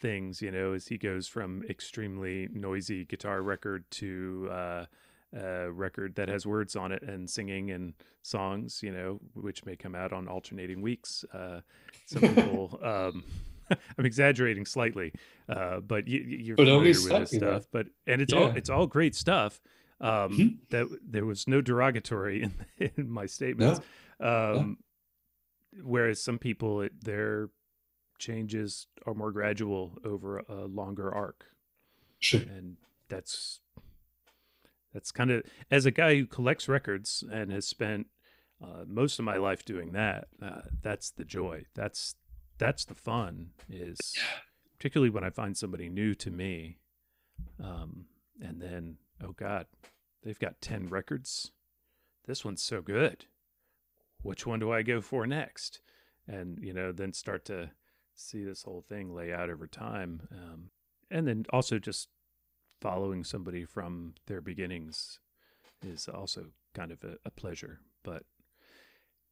[0.00, 4.84] things, you know, as he goes from extremely noisy guitar record to uh,
[5.32, 9.76] a record that has words on it and singing and songs, you know, which may
[9.76, 11.24] come out on alternating weeks.
[11.32, 11.60] Uh,
[12.06, 13.22] some people, um,
[13.96, 15.12] I'm exaggerating slightly,
[15.48, 17.66] uh, but you, you're But familiar with this stuff.
[17.70, 19.60] But and it's all it's all great stuff.
[20.00, 20.56] Um, Mhm.
[20.70, 22.42] That there was no derogatory
[22.78, 23.78] in, in my statements.
[24.20, 24.78] Um,
[25.82, 27.50] Whereas some people, it, their
[28.18, 31.44] changes are more gradual over a longer arc.
[32.18, 32.40] Sure.
[32.40, 33.60] and that's
[34.94, 38.06] that's kind of as a guy who collects records and has spent
[38.64, 41.66] uh, most of my life doing that uh, that's the joy.
[41.74, 42.14] That's
[42.56, 44.14] that's the fun is
[44.78, 46.78] particularly when i find somebody new to me
[47.62, 48.06] um,
[48.40, 49.66] and then oh god
[50.22, 51.52] they've got 10 records.
[52.26, 53.26] This one's so good
[54.22, 55.80] which one do i go for next
[56.26, 57.70] and you know then start to
[58.14, 60.70] see this whole thing lay out over time um,
[61.10, 62.08] and then also just
[62.80, 65.18] following somebody from their beginnings
[65.84, 68.24] is also kind of a, a pleasure, but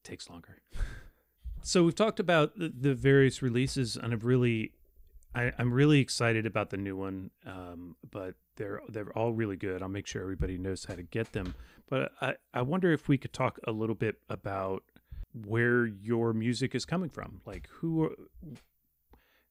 [0.03, 0.63] takes longer.
[1.63, 4.73] so we've talked about the, the various releases, and I've really,
[5.35, 7.31] I, am really excited about the new one.
[7.47, 9.83] Um, but they're they're all really good.
[9.83, 11.55] I'll make sure everybody knows how to get them.
[11.89, 14.85] But I I wonder if we could talk a little bit about
[15.33, 18.05] where your music is coming from, like who.
[18.05, 18.11] Are,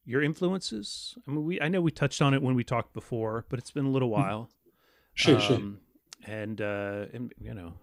[0.05, 1.17] your influences.
[1.27, 3.71] I mean, we I know we touched on it when we talked before, but it's
[3.71, 4.21] been a little mm-hmm.
[4.21, 4.49] while.
[5.13, 5.61] Sure, um, sure.
[6.25, 7.73] And uh, and you know,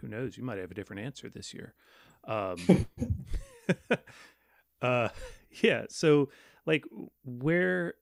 [0.00, 0.36] who knows?
[0.36, 1.74] You might have a different answer this year.
[2.24, 2.86] Um,
[4.82, 5.08] uh,
[5.62, 5.84] yeah.
[5.88, 6.30] So,
[6.66, 6.84] like,
[7.24, 7.94] where?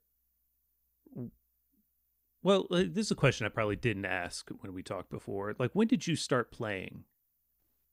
[2.46, 5.56] Well, uh, this is a question I probably didn't ask when we talked before.
[5.58, 7.02] Like, when did you start playing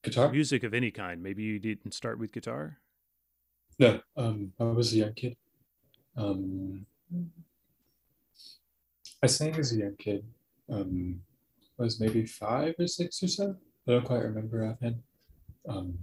[0.04, 0.32] guitar?
[0.32, 1.24] Music of any kind.
[1.24, 2.78] Maybe you didn't start with guitar.
[3.80, 5.36] No, um, I was a young kid.
[6.16, 6.86] Um,
[9.24, 10.24] I sang as a young kid.
[10.70, 11.20] Um,
[11.80, 13.56] I was maybe five or six or so.
[13.88, 15.02] I don't quite remember offhand.
[15.68, 15.98] Um,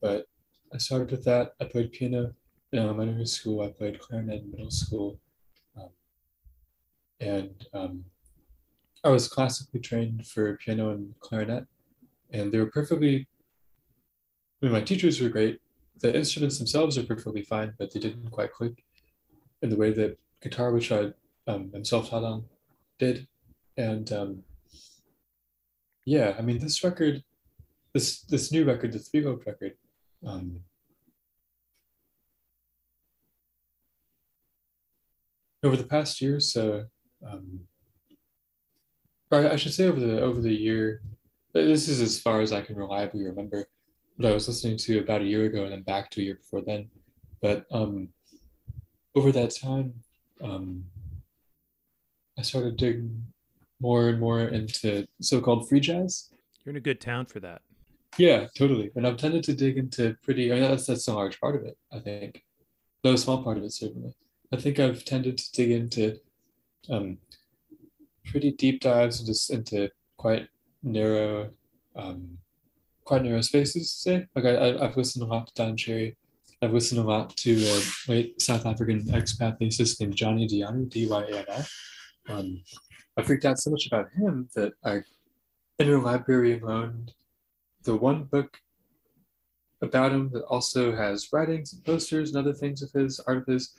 [0.00, 0.26] but
[0.74, 1.54] I started with that.
[1.60, 2.34] I played piano
[2.72, 3.62] in elementary school.
[3.62, 5.20] I played clarinet in middle school.
[7.22, 8.04] And um,
[9.04, 11.66] I was classically trained for piano and clarinet.
[12.32, 13.28] And they were perfectly,
[14.60, 15.60] I mean, my teachers were great.
[16.00, 18.84] The instruments themselves are perfectly fine, but they didn't quite click
[19.62, 21.12] in the way that guitar, which I
[21.46, 22.44] um, am self-taught on,
[22.98, 23.28] did.
[23.76, 24.42] And um,
[26.04, 27.22] yeah, I mean, this record,
[27.94, 29.74] this this new record, the Three Lobed record,
[30.26, 30.60] um,
[35.62, 36.86] over the past year, so
[37.26, 37.60] um,
[39.30, 41.02] I should say over the over the year,
[41.54, 43.66] this is as far as I can reliably remember
[44.16, 46.34] what I was listening to about a year ago and then back to a year
[46.34, 46.90] before then.
[47.40, 48.08] But um,
[49.14, 49.94] over that time,
[50.42, 50.84] um,
[52.38, 53.24] I started digging
[53.80, 56.30] more and more into so-called free jazz.
[56.64, 57.62] You're in a good town for that.
[58.18, 58.90] Yeah, totally.
[58.94, 60.52] And I've tended to dig into pretty.
[60.52, 61.76] I mean, that's that's a large part of it.
[61.92, 62.44] I think,
[63.02, 64.14] though a small part of it certainly.
[64.52, 66.18] I think I've tended to dig into
[66.90, 67.18] um,
[68.26, 70.48] pretty deep dives into into quite
[70.82, 71.50] narrow,
[71.96, 72.38] um,
[73.04, 73.92] quite narrow spaces.
[73.92, 76.16] Say, like I, I've listened a lot to Don Cherry
[76.62, 82.32] I've listened a lot to a late South African expat bassist named Johnny Dyani, D-Y-A-N-I.
[82.32, 82.62] Um,
[83.16, 85.02] I freaked out so much about him that I,
[85.80, 87.14] in a library, loaned
[87.82, 88.58] the one book
[89.82, 93.46] about him that also has writings and posters and other things of his, art of
[93.46, 93.74] his,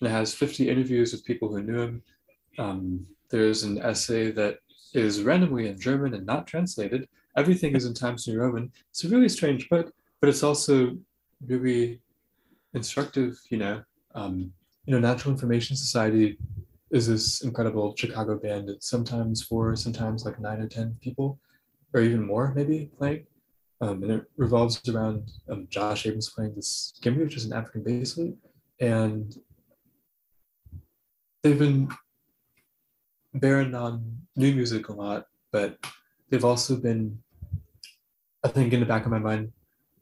[0.00, 2.02] and it has 50 interviews with people who knew him.
[2.58, 4.58] Um, there's an essay that
[4.94, 7.08] is randomly in German and not translated.
[7.36, 8.72] Everything is in Times New Roman.
[8.90, 10.96] It's a really strange book, but it's also
[11.46, 12.00] really
[12.74, 13.82] instructive, you know.
[14.14, 14.52] Um,
[14.86, 16.38] you know, Natural Information Society
[16.90, 18.70] is this incredible Chicago band.
[18.70, 21.38] It's sometimes four, sometimes like nine or 10 people,
[21.92, 23.26] or even more maybe playing.
[23.80, 27.82] Um, and it revolves around um, Josh Abrams playing this guimbri, which is an African
[27.82, 28.38] bass flute.
[28.80, 29.36] And
[31.42, 31.90] they've been
[33.38, 35.78] barren on new music a lot, but
[36.30, 37.18] they've also been,
[38.44, 39.52] I think, in the back of my mind,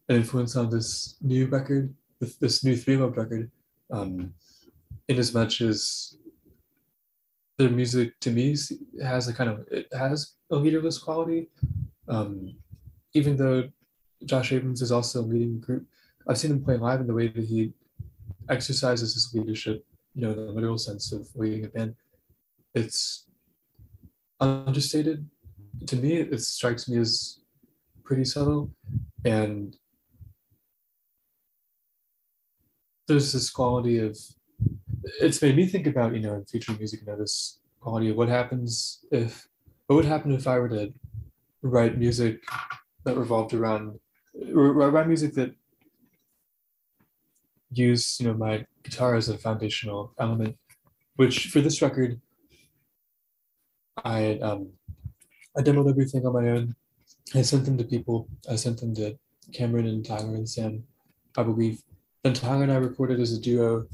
[0.09, 1.95] an influence on this new record
[2.41, 3.51] this new Three Lobed record,
[3.91, 4.35] um,
[5.09, 6.17] in as much as
[7.59, 8.57] their music to me
[9.03, 11.49] has a kind of it has a leaderless quality.
[12.09, 12.57] Um,
[13.15, 13.69] even though
[14.25, 15.87] Josh Abrams is also a leading group,
[16.29, 17.73] I've seen him play live in the way that he
[18.49, 21.95] exercises his leadership, you know, in the literal sense of leading a band.
[22.75, 23.27] It's
[24.41, 25.29] understated.
[25.87, 27.41] To me, it strikes me as
[28.05, 28.71] pretty subtle
[29.25, 29.77] and
[33.09, 34.17] there's this quality of
[35.21, 38.17] it's made me think about you know in future music you know this quality of
[38.17, 39.47] what happens if
[39.87, 40.93] what would happen if i were to
[41.63, 42.43] write music
[43.05, 43.99] that revolved around
[44.53, 45.55] write music that
[47.71, 50.57] used you know my guitar as a foundational element
[51.17, 52.21] which for this record
[54.05, 54.71] i um
[55.57, 56.75] i demoed everything on my own
[57.35, 59.17] i sent them to people i sent them to
[59.53, 60.83] cameron and tyler and sam
[61.37, 61.83] i believe
[62.25, 63.87] then Tyler and I recorded as a duo.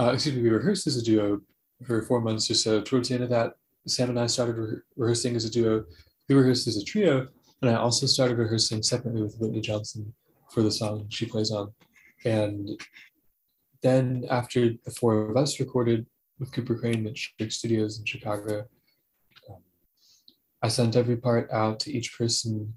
[0.00, 1.42] Uh, excuse me, we rehearsed as a duo
[1.86, 2.80] for four months or so.
[2.80, 3.52] Towards the end of that,
[3.86, 5.84] Sam and I started re- rehearsing as a duo.
[6.28, 7.28] We rehearsed as a trio,
[7.60, 10.14] and I also started rehearsing separately with Whitney Johnson
[10.50, 11.70] for the song she plays on.
[12.24, 12.80] And
[13.82, 16.06] then after the four of us recorded
[16.38, 18.64] with Cooper Crain at Shake Studios in Chicago,
[20.62, 22.74] I sent every part out to each person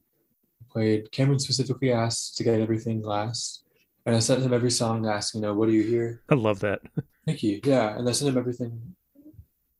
[0.60, 1.12] who played.
[1.12, 3.64] Cameron specifically asked to get everything last.
[4.06, 6.22] And I sent him every song asking, you know, what do you hear?
[6.30, 6.82] I love that.
[7.26, 7.60] Thank you.
[7.64, 7.98] Yeah.
[7.98, 8.96] And I sent him everything.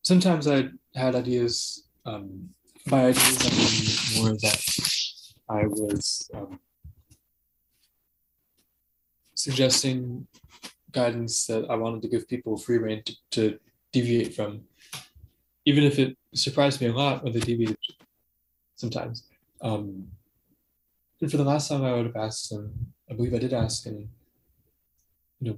[0.04, 1.88] Sometimes I had ideas.
[2.06, 2.50] Um,
[2.88, 4.64] by ideas, I mean more that
[5.50, 6.60] I was um,
[9.36, 10.28] suggesting
[10.92, 13.60] guidance that I wanted to give people free rein to, to
[13.92, 14.62] deviate from,
[15.66, 17.78] even if it surprised me a lot when they deviated
[18.76, 19.28] sometimes.
[19.62, 20.08] Um,
[21.20, 22.94] and for the last song, I would have asked them.
[23.10, 24.08] I believe I did ask, and
[25.40, 25.58] you know,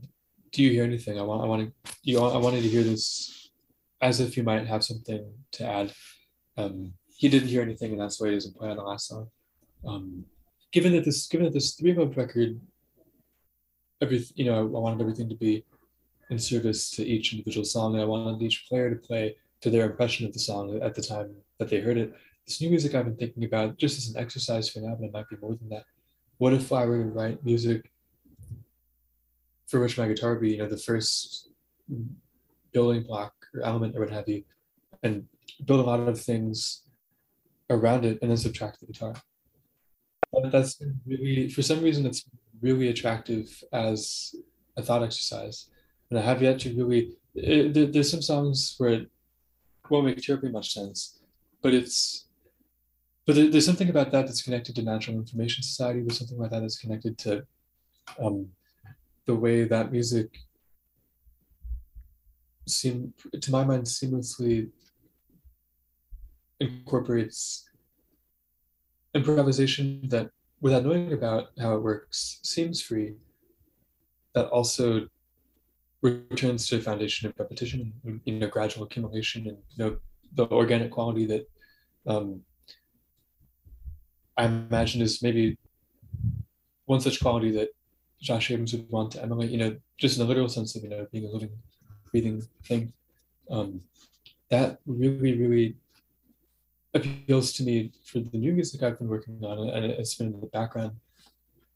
[0.51, 1.19] do you hear anything?
[1.19, 3.49] I want, I want to, you, I wanted to hear this
[4.01, 5.93] as if you might have something to add.
[6.57, 9.29] Um, he didn't hear anything, and that's why he doesn't play on the last song.
[9.87, 10.25] Um,
[10.71, 12.59] given that this, given that this three month record,
[14.01, 15.63] every, you know, I wanted everything to be
[16.29, 19.85] in service to each individual song, and I wanted each player to play to their
[19.85, 22.13] impression of the song at the time that they heard it.
[22.45, 25.13] This new music I've been thinking about, just as an exercise for now, but it
[25.13, 25.85] might be more than that.
[26.37, 27.89] What if I were to write music
[29.67, 31.49] for which my guitar would be, you know, the first
[32.73, 34.43] building block or element or what have you,
[35.01, 35.25] and
[35.63, 36.81] build a lot of things
[37.69, 39.13] around it and then subtract the guitar.
[40.33, 42.25] But that's really, for some reason, it's
[42.61, 44.35] really attractive as
[44.75, 45.69] a thought exercise.
[46.09, 49.09] And I have yet to really, it, there, there's some songs where it
[49.89, 51.19] won't make terribly much sense,
[51.61, 52.25] but it's,
[53.25, 56.01] but there, there's something about that that's connected to Natural Information Society.
[56.01, 57.45] There's something about that that's connected to
[58.19, 58.47] um,
[59.25, 60.39] the way that music
[62.67, 64.69] seem, to my mind, seamlessly
[66.59, 67.69] incorporates
[69.13, 70.29] improvisation that,
[70.61, 73.15] without knowing about how it works, seems free,
[74.33, 75.07] that also
[76.03, 79.97] returns to a foundation of repetition and you know gradual accumulation and you know
[80.35, 81.49] the organic quality that
[82.07, 82.41] um,
[84.37, 85.57] I imagine is maybe
[86.85, 87.69] one such quality that
[88.21, 90.89] Josh Abrams would want to emulate, you know, just in the literal sense of, you
[90.89, 91.51] know, being a living,
[92.09, 92.93] breathing thing.
[93.49, 93.81] Um,
[94.49, 95.75] that really, really
[96.93, 100.39] appeals to me for the new music I've been working on, and it's been in
[100.39, 100.93] the background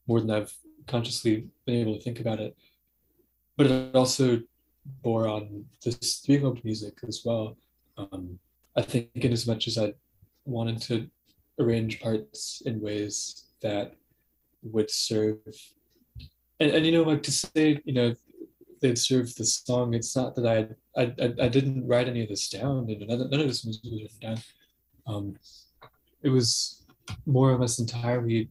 [0.06, 0.54] more than I've
[0.86, 2.56] consciously been able to think about it.
[3.58, 4.40] But it also
[5.02, 7.58] bore on this three note music as well.
[7.98, 8.38] Um,
[8.74, 9.92] I think, in as much as I
[10.46, 11.06] wanted to
[11.58, 13.94] arrange parts in ways that
[14.62, 15.38] would serve,
[16.60, 18.14] and, and you know, like to say, you know,
[18.80, 19.92] they'd serve the song.
[19.92, 20.58] It's not that I
[20.98, 23.80] I I, I didn't write any of this down, and none, none of this was
[23.84, 24.38] written down
[25.08, 25.34] um,
[26.22, 26.82] it was
[27.26, 28.50] more or less entirely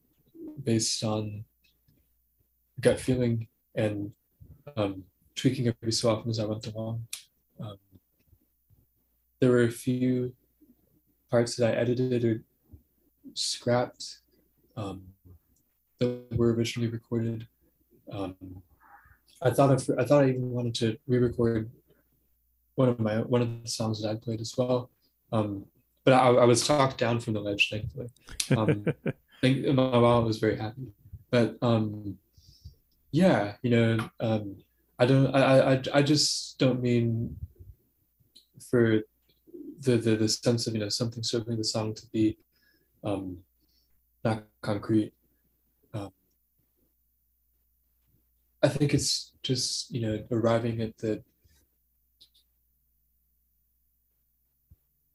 [0.64, 1.45] based on
[2.82, 4.12] gut feeling and
[4.76, 5.03] um,
[5.36, 7.05] tweaking every so often as I went along.
[7.59, 7.78] Um,
[9.39, 10.34] there were a few
[11.30, 12.41] parts that I edited or
[13.34, 14.20] scrapped
[14.76, 15.03] um,
[15.99, 17.47] that were originally recorded.
[18.11, 18.36] Um,
[19.41, 21.70] I thought of, I thought I even wanted to re-record
[22.76, 24.89] one of my one of the songs that I played as well.
[25.32, 25.65] Um,
[26.03, 28.07] but I, I, was talked down from the ledge, thankfully.
[28.55, 29.11] Um, I
[29.41, 30.88] think my mom was very happy.
[31.30, 32.18] But um,
[33.18, 34.57] yeah, you know, um,
[34.99, 37.36] I don't, I, I, I just don't mean
[38.70, 39.01] for
[39.80, 42.38] the, the the sense of you know something serving the song to be
[43.03, 43.39] um,
[44.24, 45.13] not concrete.
[45.95, 46.11] Um,
[48.61, 51.24] I think it's just you know arriving at the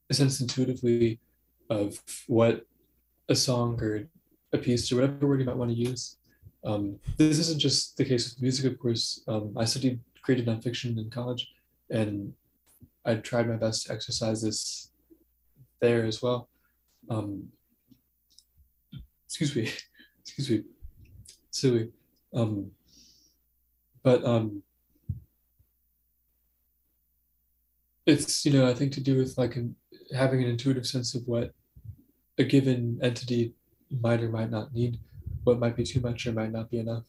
[0.09, 1.19] a sense intuitively
[1.69, 2.65] of what
[3.29, 4.09] a song or
[4.51, 6.17] a piece or whatever word you might want to use.
[6.65, 9.21] Um, this isn't just the case with music, of course.
[9.27, 11.51] Um, I studied creative nonfiction in college,
[11.89, 12.33] and
[13.05, 14.91] I tried my best to exercise this
[15.81, 16.47] there as well.
[17.09, 17.49] Um,
[19.25, 19.69] excuse me,
[20.21, 20.63] excuse me,
[21.51, 21.91] silly.
[22.33, 22.71] Um,
[24.01, 24.63] but um,
[28.05, 29.75] it's you know I think to do with like an
[30.15, 31.53] having an intuitive sense of what
[32.37, 33.53] a given entity
[34.01, 34.99] might or might not need,
[35.43, 37.05] what might be too much or might not be enough.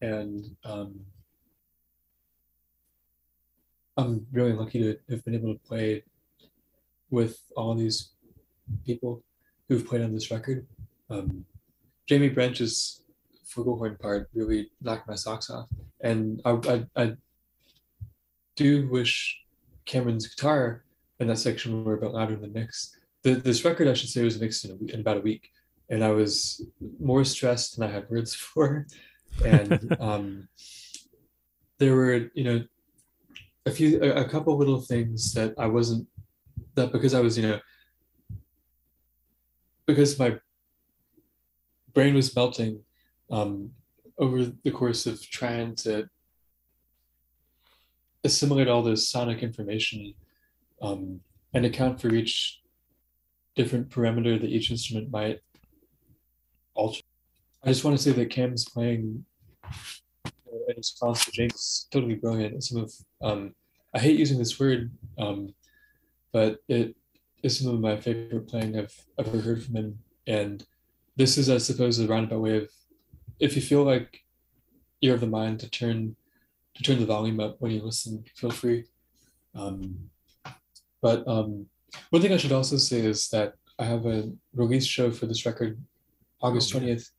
[0.00, 1.00] And um,
[3.96, 6.04] I'm really lucky to have been able to play
[7.10, 8.12] with all these
[8.86, 9.22] people
[9.68, 10.66] who've played on this record.
[11.10, 11.44] Um,
[12.08, 13.02] Jaimie Branch's
[13.48, 15.68] flugelhorn part really knocked my socks off.
[16.00, 16.50] And I,
[16.96, 17.12] I, I
[18.56, 19.38] do wish
[19.84, 20.84] Cameron's guitar
[21.18, 22.96] in that section were a bit louder than mixed.
[23.22, 25.50] The, this record, I should say, was mixed in, a, in, about a week,
[25.90, 26.62] and I was
[27.00, 28.86] more stressed than I had words for.
[29.44, 30.48] And um,
[31.78, 32.64] there were, you know,
[33.66, 36.06] a few, a, a couple little things that I wasn't
[36.74, 37.60] that because I was, you know,
[39.86, 40.38] because my
[41.94, 42.80] brain was melting
[43.30, 43.70] um,
[44.18, 46.08] over the course of trying to
[48.24, 50.14] assimilate all this sonic information
[50.82, 51.20] um,
[51.54, 52.60] and account for each
[53.54, 55.40] different parameter that each instrument might
[56.78, 59.24] I just want to say that Cam's playing
[59.64, 60.30] uh,
[60.68, 62.62] in response to Jake's totally brilliant.
[62.62, 63.54] Some of um,
[63.94, 65.54] I hate using this word, um,
[66.32, 66.94] but it
[67.42, 69.98] is some of my favorite playing I've ever heard from him.
[70.26, 70.64] And
[71.16, 72.70] this is, I suppose, a roundabout way of
[73.40, 74.22] if you feel like
[75.00, 76.16] you're of the mind to turn
[76.74, 78.84] to turn the volume up when you listen, feel free.
[79.54, 80.10] Um,
[81.02, 81.66] but um,
[82.10, 85.44] one thing I should also say is that I have a release show for this
[85.44, 85.76] record
[86.40, 86.94] August Oh, yeah.
[86.94, 87.10] 20th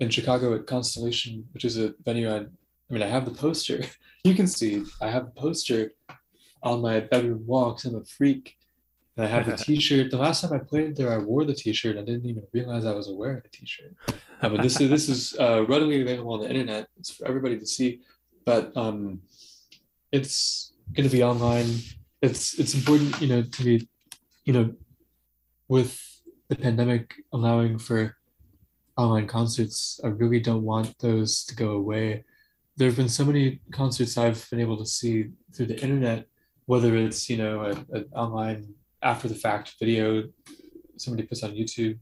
[0.00, 2.46] in Chicago at Constellation, which is a venue I, I
[2.90, 3.82] mean, I have the poster.
[4.24, 5.92] You can see I have a poster
[6.60, 8.56] on my bedroom wall because I'm a freak.
[9.16, 10.10] And I have the t-shirt.
[10.10, 11.96] The last time I played there, I wore the t-shirt.
[11.96, 13.94] I didn't even realize I was wearing the t-shirt.
[14.42, 16.88] Uh, but this is this is uh, readily available on the internet.
[16.98, 18.00] It's for everybody to see.
[18.44, 19.20] But um,
[20.10, 21.70] it's going to be online.
[22.20, 23.88] It's it's important, you know, to be,
[24.44, 24.74] you know,
[25.68, 26.02] with
[26.48, 28.16] the pandemic allowing for
[28.96, 30.00] online concerts.
[30.02, 32.24] I really don't want those to go away.
[32.76, 36.26] There have been so many concerts I've been able to see through the internet,
[36.66, 40.24] whether it's you know an online after the fact video
[40.96, 41.98] somebody puts on YouTube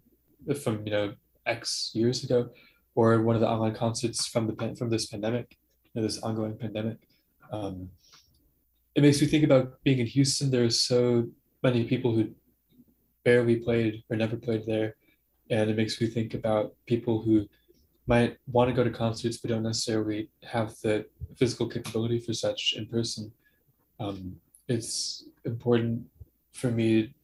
[0.63, 1.15] from you know
[1.47, 2.51] X years ago,
[2.95, 6.57] or one of the online concerts from the from this pandemic, you know, this ongoing
[6.57, 6.99] pandemic.
[7.53, 7.91] Um,
[8.95, 10.51] it makes me think about being in Houston.
[10.51, 11.27] There's so
[11.63, 12.31] many people who
[13.25, 14.97] barely played or never played there,
[15.51, 17.47] and it makes me think about people who
[18.07, 22.75] might want to go to concerts but don't necessarily have the physical capability for such
[22.77, 23.33] in person.
[23.99, 24.37] Um,
[24.69, 26.03] it's important
[26.53, 27.15] for me.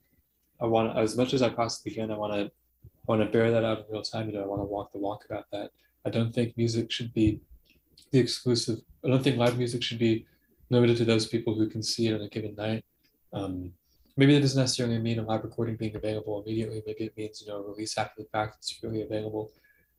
[0.61, 2.11] I want as much as I possibly can.
[2.11, 2.51] I want to
[3.07, 4.29] want to bear that out in real time.
[4.29, 5.71] You know, I want to walk the walk about that.
[6.05, 7.41] I don't think music should be
[8.11, 8.81] the exclusive.
[9.05, 10.27] I don't think live music should be
[10.71, 12.85] limited to those people who can see it on a given night.
[13.33, 13.73] Um,
[14.21, 16.83] maybe that doesn't necessarily mean a live recording being available immediately.
[16.87, 19.51] Maybe it means you know release after the fact that's really available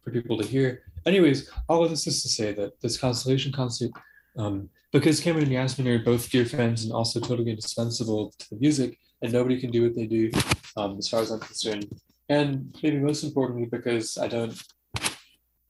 [0.03, 0.83] for people to hear.
[1.07, 3.89] Anyways, all of this is to say that this Constellation concert,
[4.37, 8.57] um, because Cameron and Yasmin are both dear friends and also totally indispensable to the
[8.57, 10.29] music, and nobody can do what they do,
[10.77, 11.87] um, as far as I'm concerned.
[12.29, 14.55] And maybe most importantly, because I don't,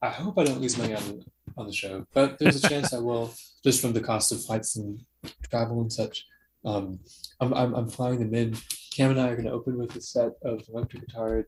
[0.02, 1.24] I hope I don't lose money on
[1.58, 3.34] on the show, but there's a chance I will,
[3.64, 5.02] just from the cost of flights and
[5.50, 6.26] travel and such.
[6.66, 7.00] Um,
[7.40, 8.58] I'm, I'm, I'm flying them in.
[8.96, 11.48] Cam and I are going to open with a set of electric guitar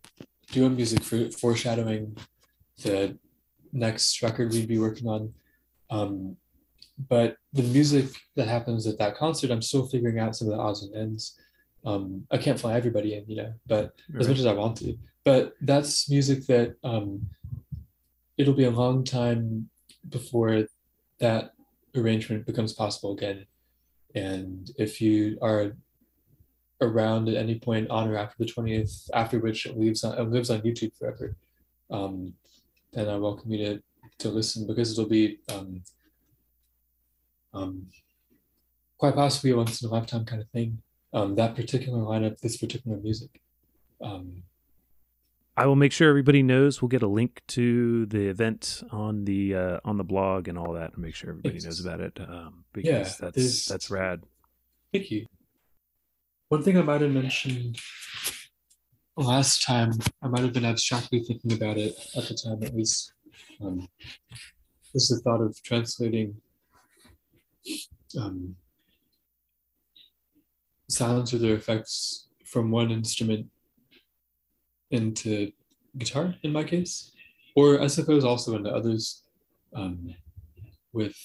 [0.52, 2.16] duo music for foreshadowing
[2.84, 3.18] the
[3.72, 5.34] next record we'd be working on.
[5.90, 6.38] Um,
[7.10, 8.06] but the music
[8.36, 11.38] that happens at that concert, I'm still figuring out some of the odds and ends.
[11.86, 14.96] Um, I can't fly everybody in, you know, but as much as I want to.
[15.26, 17.28] But that's music that um,
[18.38, 19.70] it'll be a long time
[20.10, 20.66] before
[21.20, 21.54] that
[21.96, 23.46] arrangement becomes possible again.
[24.16, 25.76] And if you are
[26.82, 30.30] around at any point on or after the 20th, after which it lives on, it
[30.30, 31.36] lives on YouTube forever,
[31.90, 32.34] um,
[32.92, 33.84] then I welcome you to,
[34.20, 35.84] to listen because it'll be um,
[37.54, 37.88] um,
[38.98, 40.82] quite possibly a once in a lifetime kind of thing.
[41.14, 43.42] Um, that particular lineup, this particular music.
[44.02, 44.44] Um,
[45.56, 46.82] I will make sure everybody knows.
[46.82, 50.74] We'll get a link to the event on the uh, on the blog and all
[50.74, 51.66] that, and make sure everybody Yes.
[51.66, 52.20] knows about it.
[52.20, 54.24] Um, because Yeah, that's there's- that's rad.
[54.92, 55.28] Thank you.
[56.50, 57.80] One thing I might have mentioned
[59.16, 59.92] last time,
[60.24, 63.14] I might have been abstractly thinking about it at the time at least.
[63.62, 63.88] Um,
[64.96, 66.42] is the thought of translating
[68.20, 68.56] um,
[70.90, 73.48] sounds or their effects from one instrument
[74.94, 75.52] into
[75.98, 77.12] guitar, in my case,
[77.56, 79.24] or I suppose also into others,
[79.76, 80.16] um,
[80.94, 81.18] with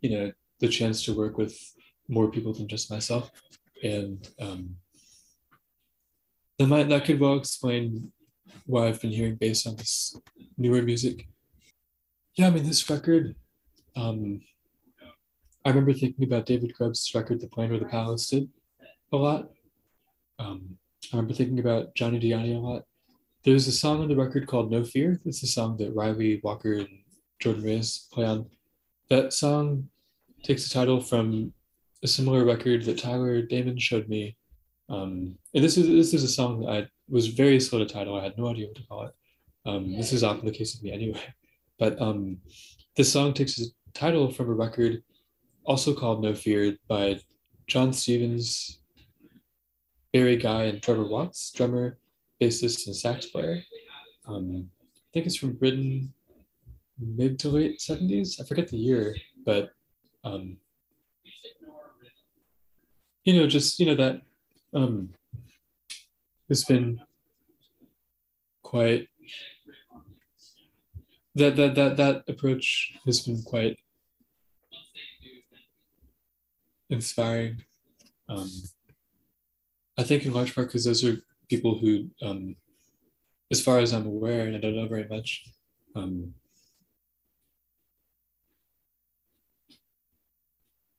[0.00, 1.56] you know the chance to work with
[2.08, 3.30] more people than just myself,
[3.82, 4.76] and um,
[6.58, 8.12] that might that could well explain
[8.66, 10.16] why I've been hearing bass on this
[10.56, 11.28] newer music.
[12.34, 13.36] Yeah, I mean this record.
[13.96, 14.42] Um,
[15.64, 18.48] I remember thinking about David Grubbs' record, "The Plane the Palace did
[19.12, 19.50] a lot.
[20.38, 20.78] Um,
[21.12, 22.84] I remember thinking about Johnny Dyani a lot.
[23.48, 26.74] There's a song on the record called "No Fear." It's a song that Ryley Walker
[26.74, 26.88] and
[27.40, 28.44] Jordan Reyes play on.
[29.08, 29.88] That song
[30.42, 31.54] takes the title from
[32.02, 34.36] a similar record that Tyler Damon showed me.
[34.90, 38.20] Um, and this is this is a song that I was very slow to title.
[38.20, 39.14] I had no idea what to call it.
[39.64, 41.22] Um, this is often the case with me anyway.
[41.78, 42.36] But um,
[42.96, 45.02] this song takes its title from a record
[45.64, 47.20] also called No Fear by
[47.66, 48.80] John Stevens,
[50.12, 51.98] Barry Guy, and Trevor Watts, drummer,
[52.40, 53.62] bassist, and sax player.
[54.26, 56.12] Um, I think it's from Britain,
[56.98, 58.40] mid to late 70s.
[58.40, 59.70] I forget the year, but
[60.24, 60.58] um,
[63.24, 64.22] you know, just you know that
[64.74, 65.10] um,
[66.48, 67.00] has been
[68.62, 69.08] quite
[71.34, 73.78] that that that that approach has been quite
[76.90, 77.62] inspiring.
[78.28, 78.50] Um,
[79.96, 81.18] I think in large part because those are
[81.48, 82.56] people who, um,
[83.50, 85.44] as far as I'm aware, and I don't know very much,
[85.96, 86.34] um,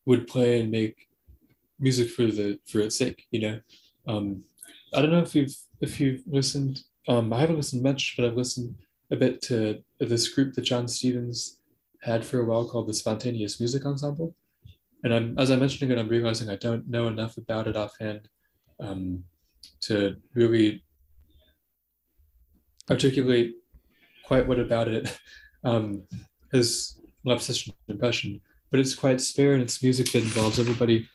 [0.05, 1.07] would play and make
[1.79, 3.27] music for the for its sake.
[3.31, 3.59] You know,
[4.07, 4.43] um,
[4.93, 6.81] I don't know if you've if you've listened.
[7.07, 8.75] Um, I haven't listened much, but I've listened
[9.11, 11.57] a bit to this group that John Stevens
[12.01, 14.35] had for a while called the Spontaneous Music Ensemble.
[15.03, 18.27] And I'm, as I'm mentioning it, I'm realizing I don't know enough about it offhand
[18.79, 19.23] um,
[19.81, 20.83] to really
[22.89, 23.55] articulate
[24.25, 25.17] quite what about it
[25.63, 26.03] um,
[26.53, 28.41] has left such an impression.
[28.71, 31.09] But it's quite spare and it's music that involves everybody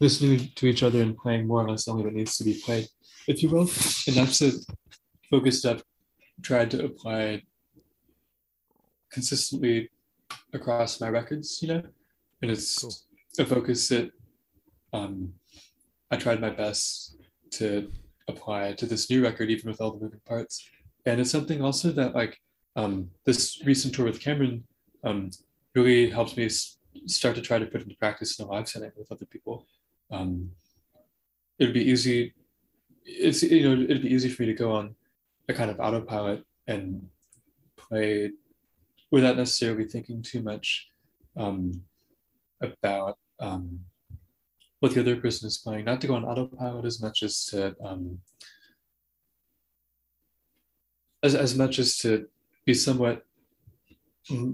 [0.00, 2.88] listening to each other and playing more or less only what needs to be played,
[3.28, 3.68] if you will.
[4.06, 4.52] And that's a
[5.30, 5.84] focus that I've
[6.42, 7.42] tried to apply
[9.12, 9.90] consistently
[10.52, 11.82] across my records, you know,
[12.42, 12.94] and it's cool.
[13.38, 14.10] a focus that
[14.92, 15.34] um,
[16.10, 17.16] I tried my best
[17.52, 17.90] to
[18.28, 20.68] apply to this new record, even with all the moving parts.
[21.06, 22.40] And it's something also that like
[22.76, 24.64] um, this recent tour with Cameron
[25.04, 25.30] um,
[25.74, 26.48] really helped me
[27.06, 29.66] start to try to put into practice in a live setting with other people.
[30.10, 30.50] Um,
[31.58, 32.34] it'd be easy.
[33.04, 34.94] It's you know it'd be easy for me to go on
[35.48, 37.06] a kind of autopilot and
[37.76, 38.30] play
[39.10, 40.88] without necessarily thinking too much
[41.36, 41.82] um,
[42.60, 43.80] about um,
[44.84, 45.86] what the other person is playing.
[45.86, 48.18] Not to go on autopilot as much as to um,
[51.22, 52.26] as as much as to
[52.66, 53.24] be somewhat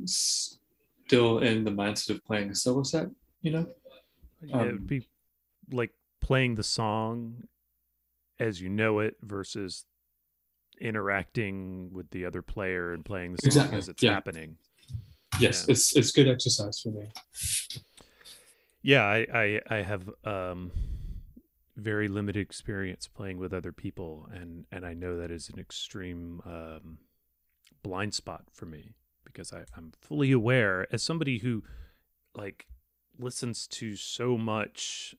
[0.07, 3.09] still in the mindset of playing a solo set.
[3.43, 3.67] You know,
[4.41, 5.09] yeah, it would be
[5.73, 7.49] like playing the song
[8.39, 9.85] as you know it versus
[10.81, 13.79] interacting with the other player and playing the song exactly.
[13.79, 14.13] as it's yeah.
[14.13, 14.59] happening.
[15.41, 15.73] Yes, yeah.
[15.73, 17.09] it's it's good exercise for me.
[18.83, 20.71] Yeah, I I, I have um,
[21.77, 26.41] very limited experience playing with other people, and and I know that is an extreme
[26.45, 26.99] um,
[27.83, 31.63] blind spot for me because I, I'm fully aware as somebody who
[32.35, 32.67] like
[33.19, 35.15] listens to so much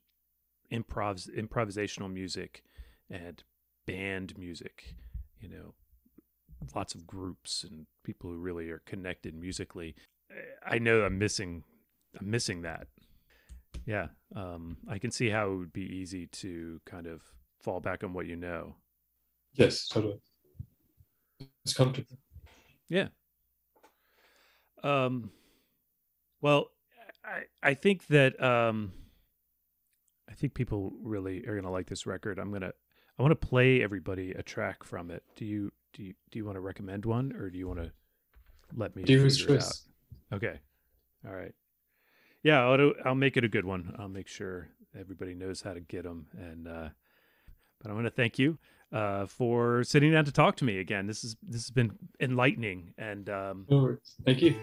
[0.71, 2.63] improv improvisational music
[3.09, 3.43] and
[3.85, 4.95] band music
[5.41, 5.73] you know,
[6.75, 9.95] lots of groups and people who really are connected musically.
[10.65, 11.63] I know I'm missing
[12.19, 12.87] I'm missing that.
[13.85, 14.07] Yeah.
[14.35, 17.21] Um, I can see how it would be easy to kind of
[17.59, 18.75] fall back on what you know.
[19.53, 20.19] Yes, totally.
[21.63, 22.17] It's comfortable.
[22.89, 23.07] Yeah.
[24.83, 25.31] Um
[26.41, 26.71] well,
[27.23, 28.91] I I think that um
[30.29, 32.39] I think people really are gonna like this record.
[32.39, 32.71] I'm gonna
[33.19, 35.23] I want to play everybody a track from it.
[35.35, 37.91] Do you do you do you want to recommend one or do you want to
[38.75, 39.85] let me do choice?
[40.33, 40.59] Okay.
[41.27, 41.53] All right.
[42.43, 43.95] Yeah, I'll, I'll make it a good one.
[43.99, 44.69] I'll make sure
[44.99, 46.27] everybody knows how to get them.
[46.37, 46.89] And uh,
[47.81, 48.57] but I want to thank you
[48.91, 51.07] uh, for sitting down to talk to me again.
[51.07, 52.93] This is this has been enlightening.
[52.97, 53.65] And um,
[54.25, 54.55] thank you.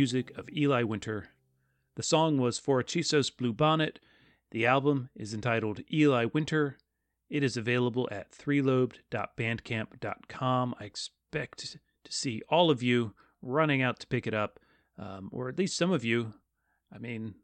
[0.00, 1.28] Music of Eli Winter.
[1.96, 4.00] The song was for Chisos Blue Bonnet.
[4.50, 6.78] The album is entitled Eli Winter.
[7.28, 10.74] It is available at threelobed.bandcamp.com.
[10.80, 14.58] I expect to see all of you running out to pick it up,
[14.98, 16.32] um, or at least some of you.
[16.90, 17.34] I mean,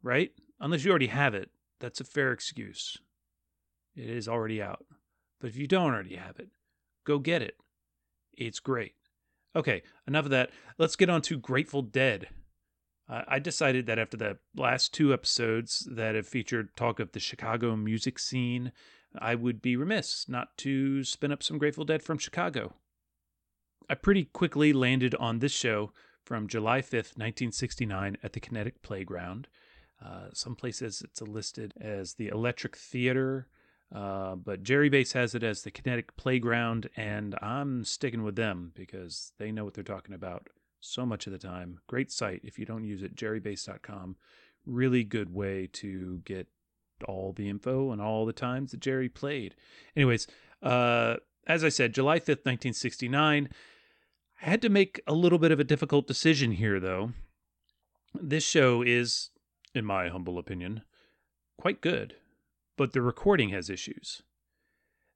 [0.00, 0.30] right?
[0.60, 1.50] Unless you already have it,
[1.80, 2.98] that's a fair excuse.
[3.96, 4.86] It is already out.
[5.40, 6.50] But if you don't already have it,
[7.04, 7.56] go get it.
[8.32, 8.94] It's great.
[9.58, 10.50] Okay, enough of that.
[10.78, 12.28] Let's get on to Grateful Dead.
[13.08, 17.18] Uh, I decided that after the last two episodes that have featured talk of the
[17.18, 18.70] Chicago music scene,
[19.18, 22.74] I would be remiss not to spin up some Grateful Dead from Chicago.
[23.90, 25.92] I pretty quickly landed on this show
[26.22, 29.48] from July 5th, 1969, at the Kinetic Playground.
[30.00, 33.48] Uh, some places it's listed as the Electric Theater,
[33.94, 39.32] uh, but JerryBase has it as the Kinetic Playground, and I'm sticking with them because
[39.38, 40.48] they know what they're talking about
[40.80, 41.80] so much of the time.
[41.86, 44.16] Great site if you don't use it, jerrybase.com.
[44.66, 46.46] Really good way to get
[47.06, 49.54] all the info and all the times that Jerry played.
[49.96, 50.26] Anyways,
[50.62, 51.16] uh,
[51.48, 53.48] as I said, July 5th, 1969.
[54.40, 57.12] I had to make a little bit of a difficult decision here, though.
[58.14, 59.30] This show is,
[59.74, 60.82] in my humble opinion,
[61.58, 62.14] quite good,
[62.78, 64.22] but the recording has issues.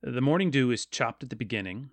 [0.02, 1.90] The Morning Dew is chopped at the beginning,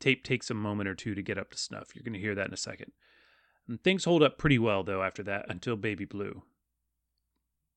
[0.00, 1.94] Tape takes a moment or two to get up to snuff.
[1.94, 2.92] You're going to hear that in a second.
[3.66, 6.42] And things hold up pretty well though after that until Baby Blue.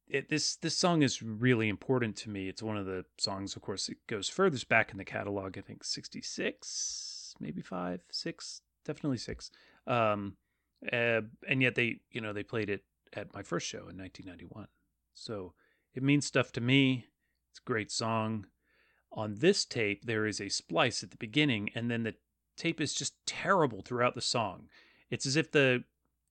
[0.09, 2.49] It, this this song is really important to me.
[2.49, 5.57] It's one of the songs, of course, it goes furthest back in the catalog.
[5.57, 9.51] I think sixty six, maybe five, six, definitely six.
[9.85, 10.37] Um,
[10.91, 12.83] uh, and yet they, you know, they played it
[13.13, 14.67] at my first show in 1991.
[15.13, 15.53] So
[15.97, 17.07] it means stuff to me.
[17.49, 18.45] It's a great song.
[19.11, 22.13] On this tape, there is a splice at the beginning, and then the
[22.55, 24.67] tape is just terrible throughout the song.
[25.09, 25.83] It's as if the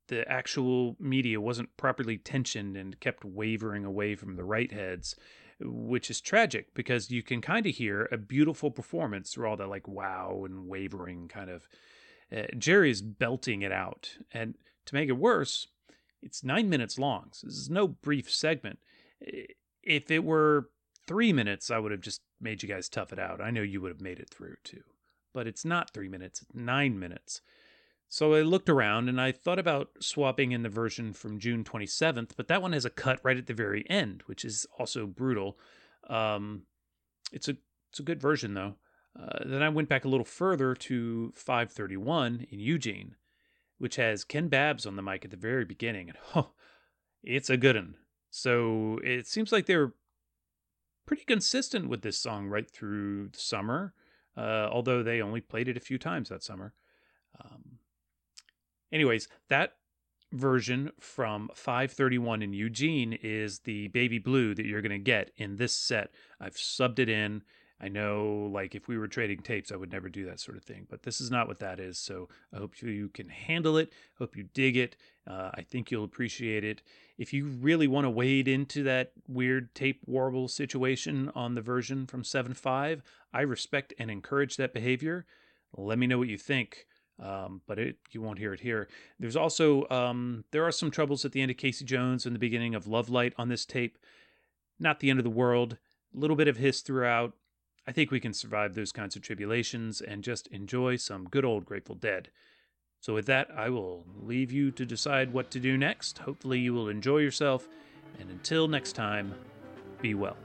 [0.06, 5.16] the actual media wasn't properly tensioned and kept wavering away from the right heads,
[5.58, 9.68] which is tragic because you can kind of hear a beautiful performance through all that
[9.68, 11.66] like wow and wavering kind of.
[12.30, 14.54] Uh, Jerry is belting it out, and
[14.84, 15.66] to make it worse,
[16.22, 17.30] it's nine minutes long.
[17.32, 18.78] So this is no brief segment.
[19.20, 20.70] If it were
[21.06, 23.40] three minutes, I would have just made you guys tough it out.
[23.40, 24.82] I know you would have made it through too.
[25.32, 27.40] But it's not three minutes, it's nine minutes.
[28.08, 32.30] So I looked around and I thought about swapping in the version from June 27th,
[32.36, 35.58] but that one has a cut right at the very end, which is also brutal.
[36.08, 36.62] Um,
[37.32, 37.56] it's a
[37.90, 38.76] it's a good version though.
[39.18, 43.16] Uh, then I went back a little further to 531 in Eugene,
[43.78, 46.52] which has Ken Babbs on the mic at the very beginning, and oh,
[47.22, 47.94] it's a good one.
[48.30, 49.92] So it seems like they're
[51.06, 53.94] pretty consistent with this song right through the summer,
[54.36, 56.74] uh, although they only played it a few times that summer.
[57.40, 57.78] Um,
[58.92, 59.74] anyways, that
[60.32, 65.56] version from 531 in Eugene is the baby blue that you're going to get in
[65.56, 66.10] this set.
[66.40, 67.42] I've subbed it in.
[67.78, 70.64] I know, like, if we were trading tapes, I would never do that sort of
[70.64, 71.98] thing, but this is not what that is.
[71.98, 73.92] So I hope you can handle it.
[74.18, 74.96] Hope you dig it.
[75.26, 76.80] Uh, I think you'll appreciate it.
[77.18, 82.06] If you really want to wade into that weird tape warble situation on the version
[82.06, 83.02] from 7.5,
[83.34, 85.26] I respect and encourage that behavior.
[85.76, 86.86] Let me know what you think.
[87.18, 88.88] Um, but it, you won't hear it here.
[89.18, 92.40] There's also um, there are some troubles at the end of Casey Jones and the
[92.40, 93.98] beginning of Love Light on this tape.
[94.78, 95.78] Not the end of the world.
[96.14, 97.32] A little bit of hiss throughout.
[97.86, 101.64] I think we can survive those kinds of tribulations and just enjoy some good old
[101.64, 102.30] Grateful Dead.
[103.00, 106.18] So, with that, I will leave you to decide what to do next.
[106.18, 107.68] Hopefully, you will enjoy yourself.
[108.18, 109.34] And until next time,
[110.00, 110.36] be well.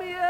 [0.00, 0.29] Me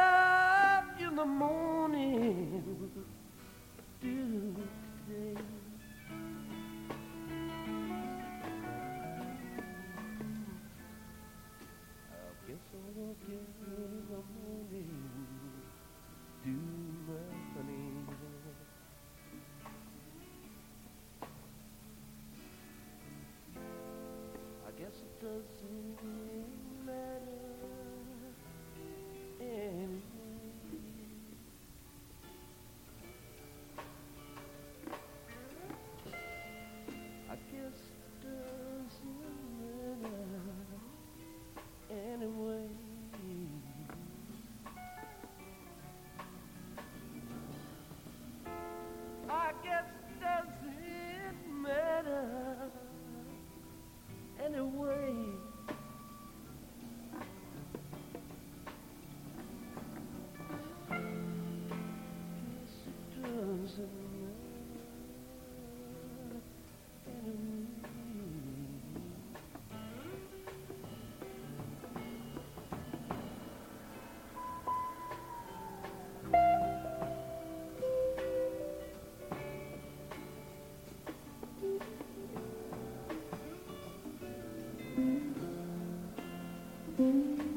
[87.00, 87.49] Mm-hmm.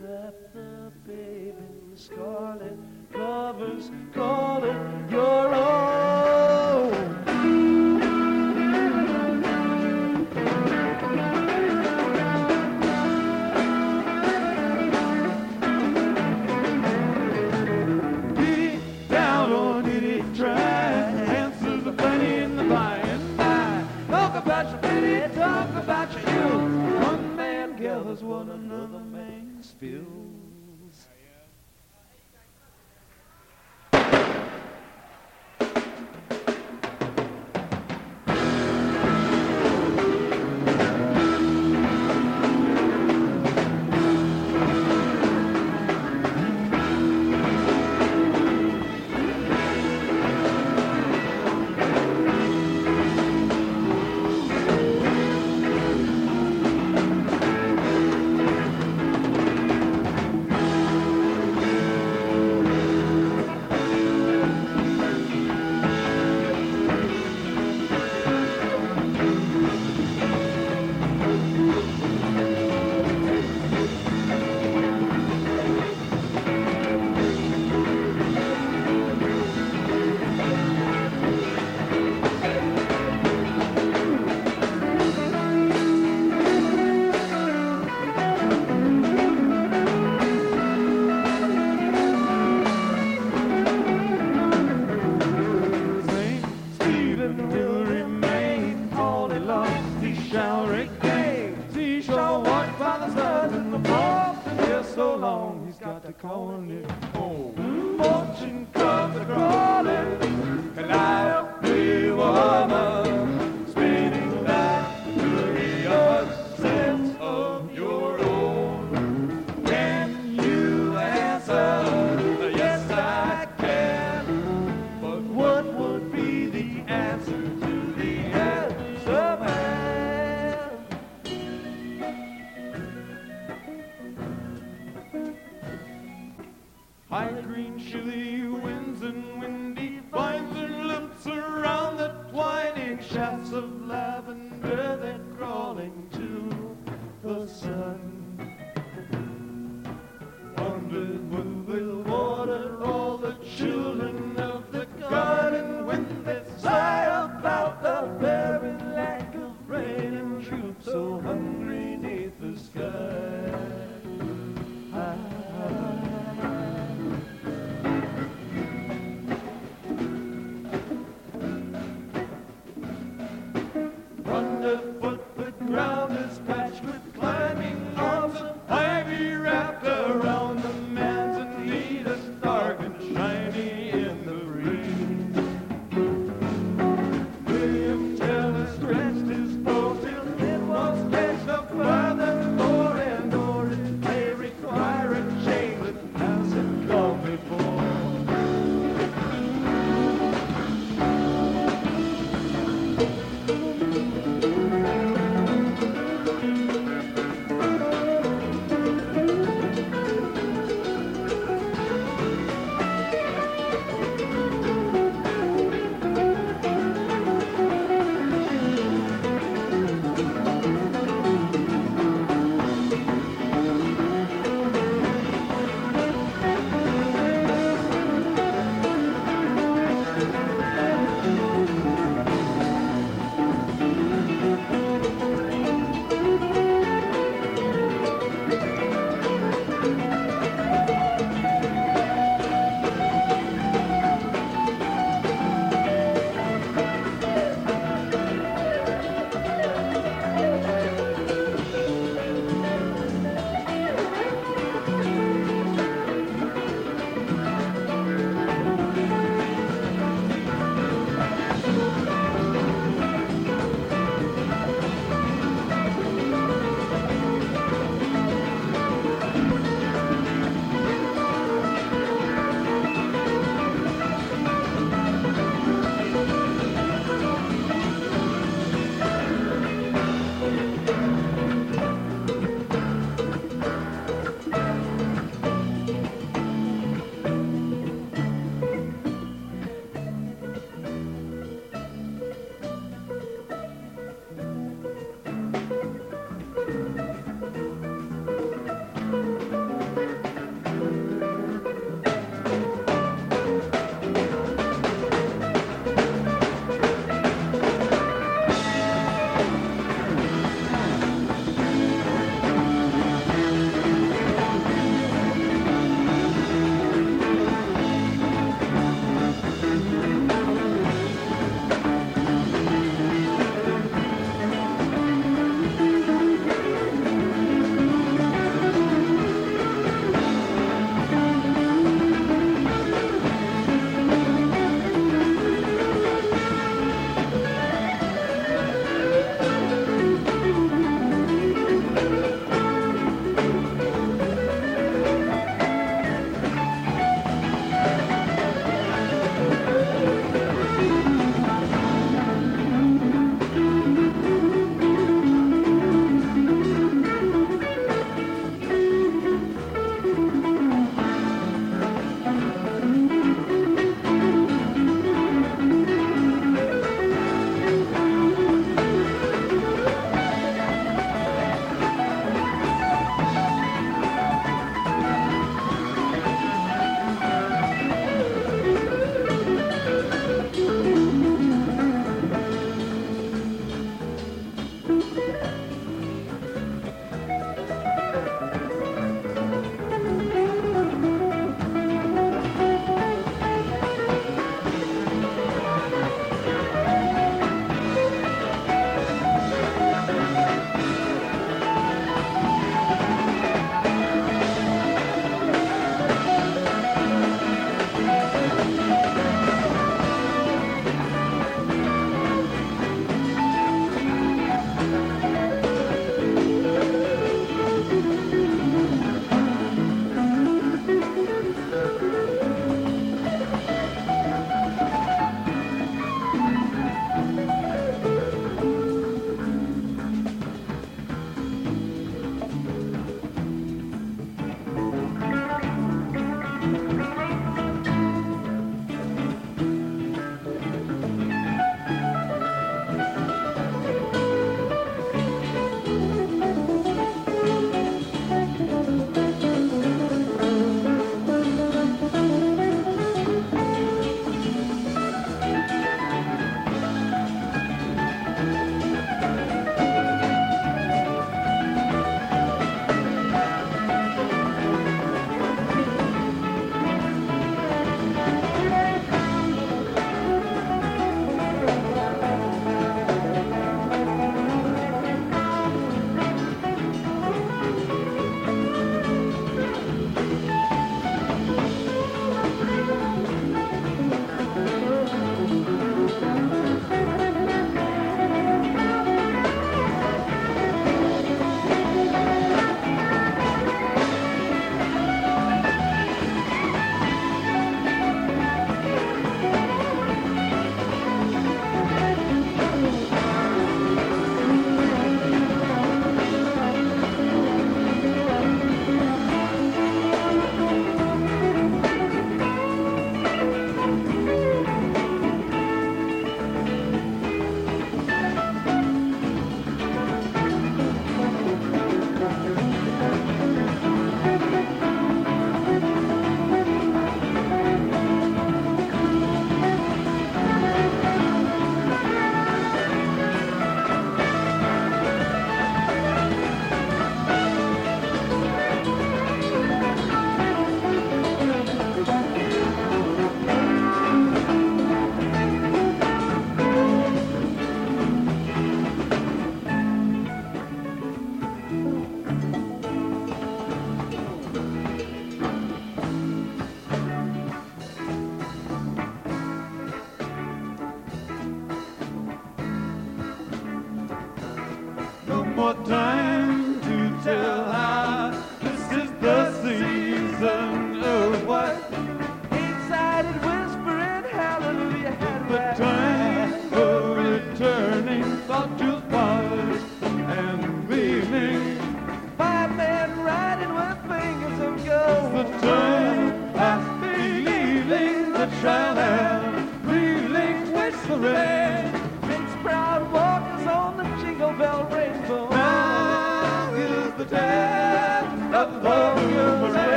[0.00, 2.78] Wrap the babe in scarlet
[3.12, 5.77] covers, call it your own.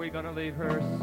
[0.00, 0.99] Message or are we going to leave her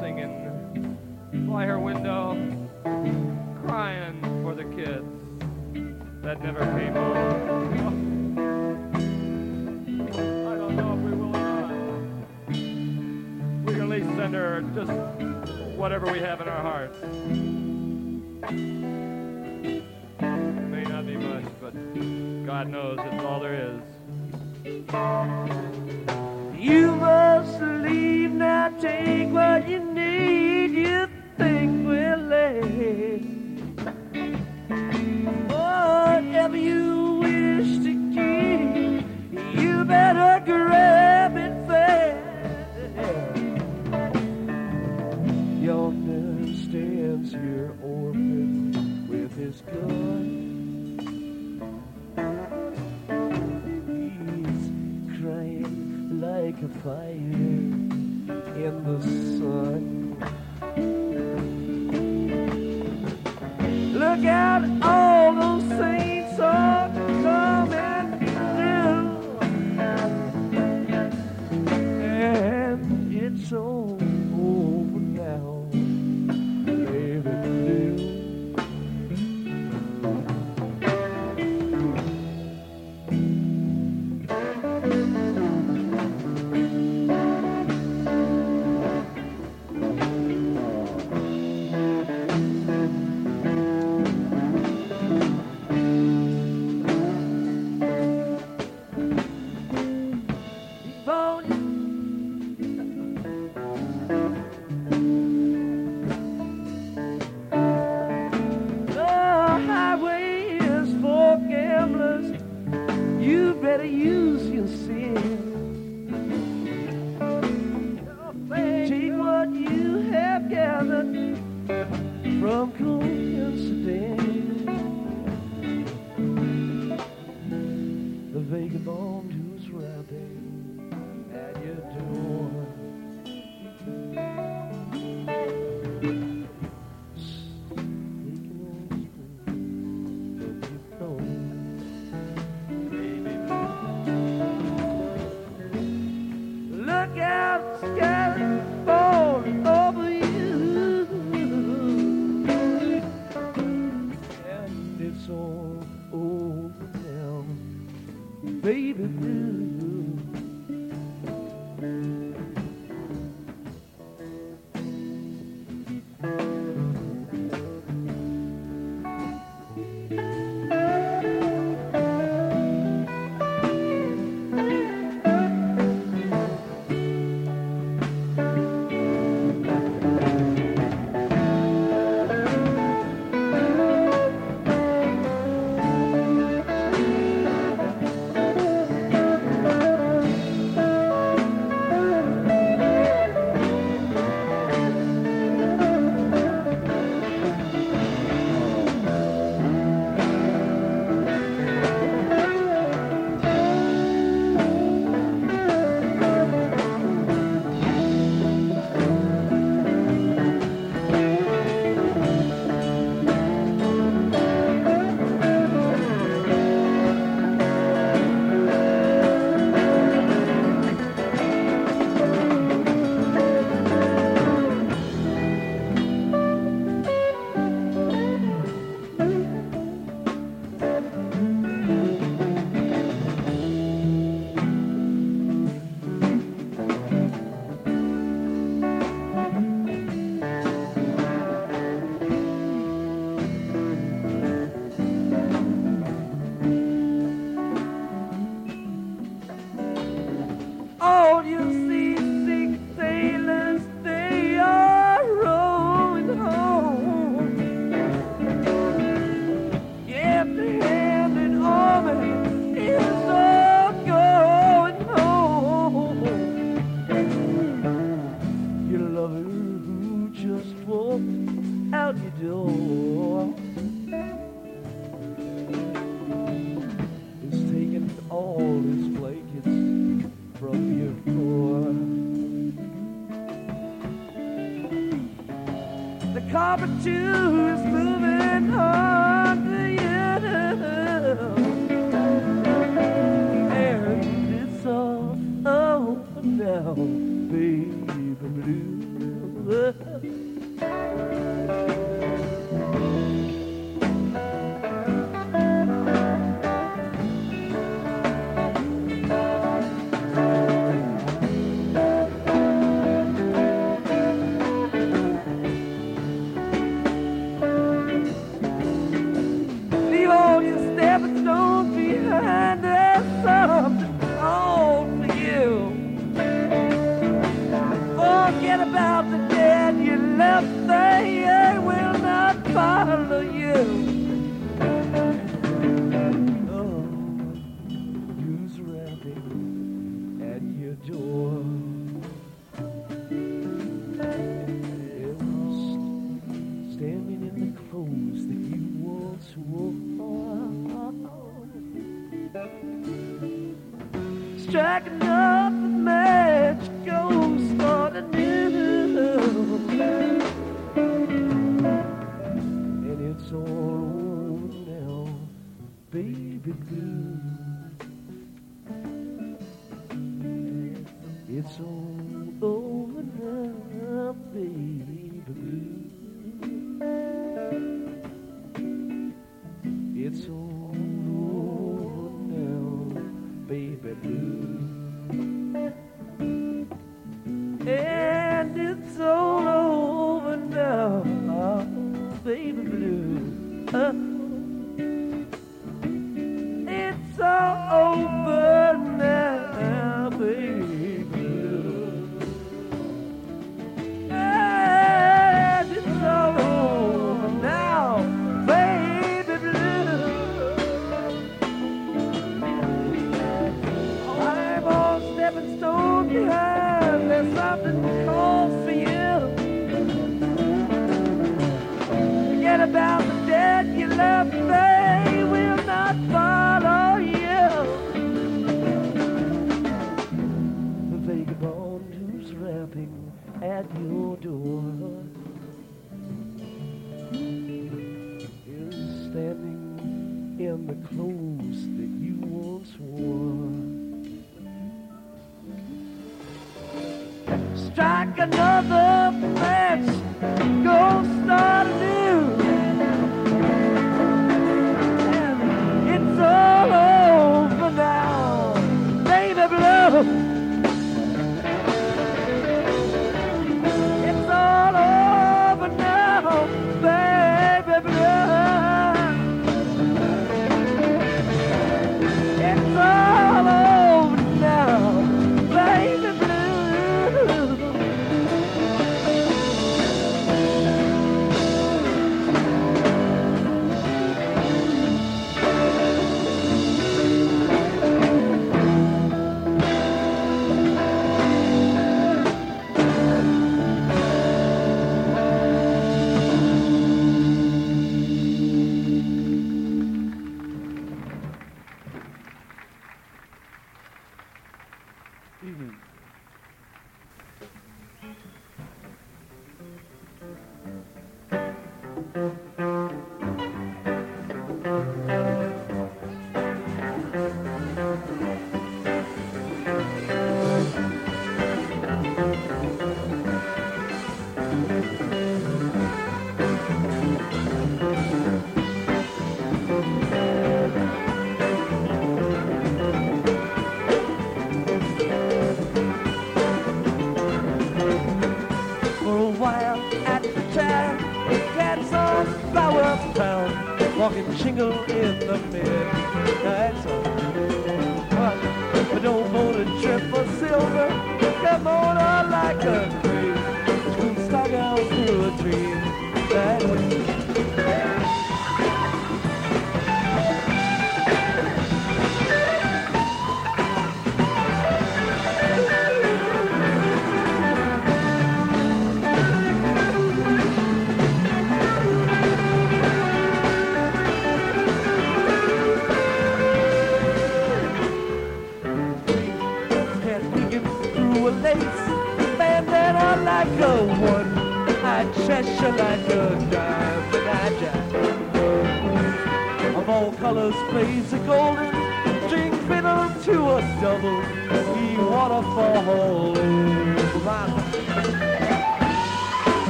[544.58, 545.67] shingle in the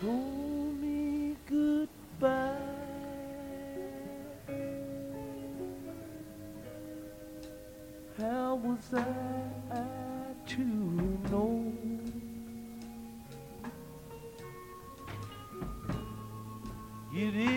[0.00, 2.52] told me goodbye.
[8.18, 9.74] How was I,
[10.48, 10.60] to
[11.30, 11.72] know?
[17.14, 17.55] It is.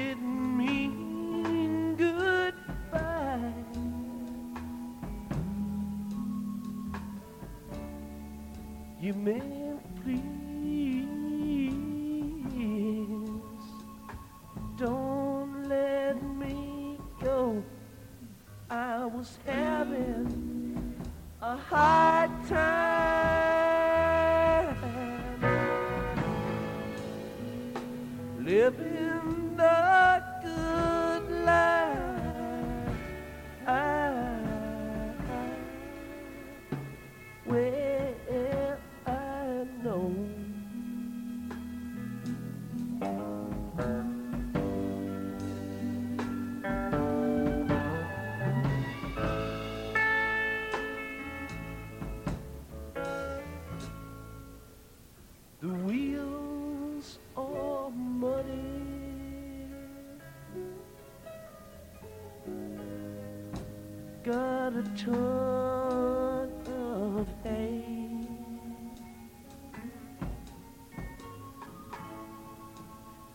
[64.71, 67.83] but a ton of hay.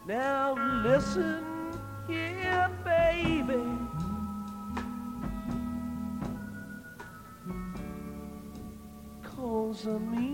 [0.06, 0.54] Now
[0.84, 1.44] listen
[2.06, 3.64] here, baby.
[9.24, 10.33] Cause I mean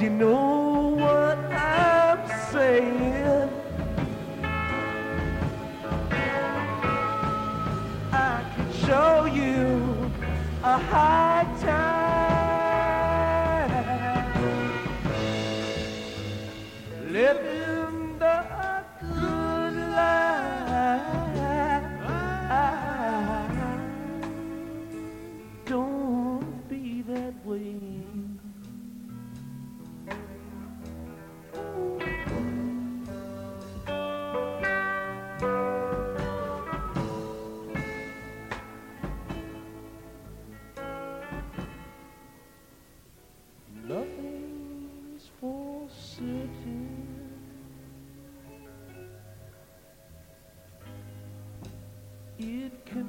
[0.00, 0.39] de novo.
[52.38, 52.99] It comes.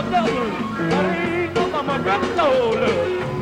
[0.00, 2.86] I ain't no mama got dollar.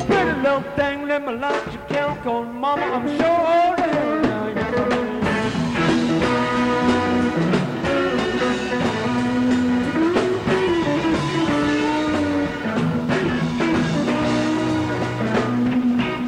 [0.05, 3.67] Pretty little thing, let me light your count, mama, I'm sure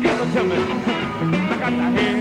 [0.03, 0.56] Give it to me.
[0.56, 2.19] I got the hand.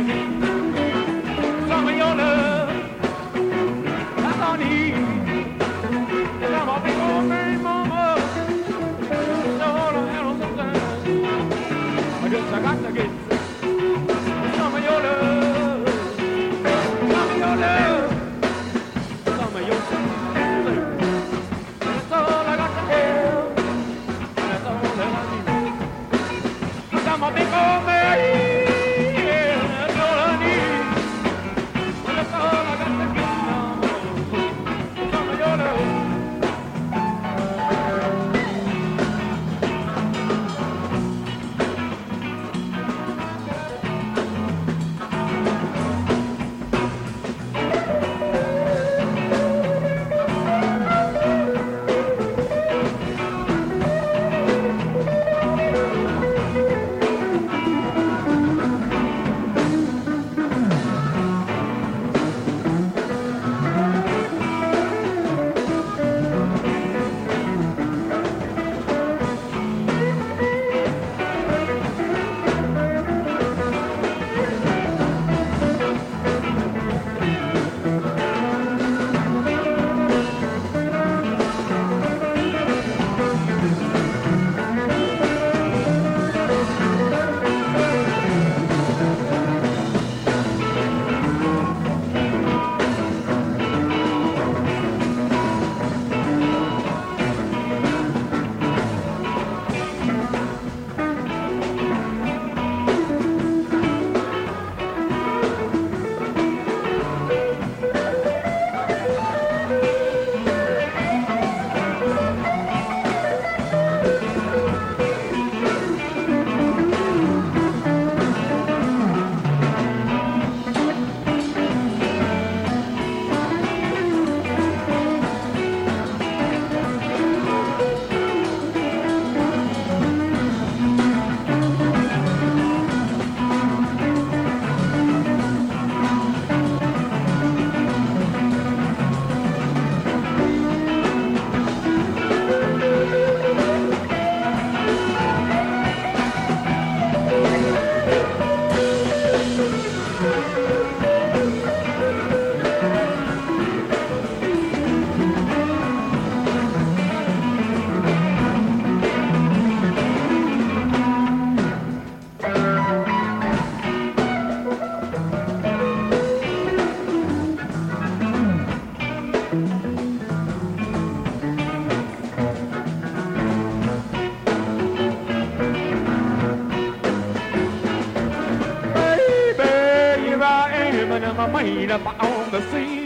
[182.51, 182.98] the scene.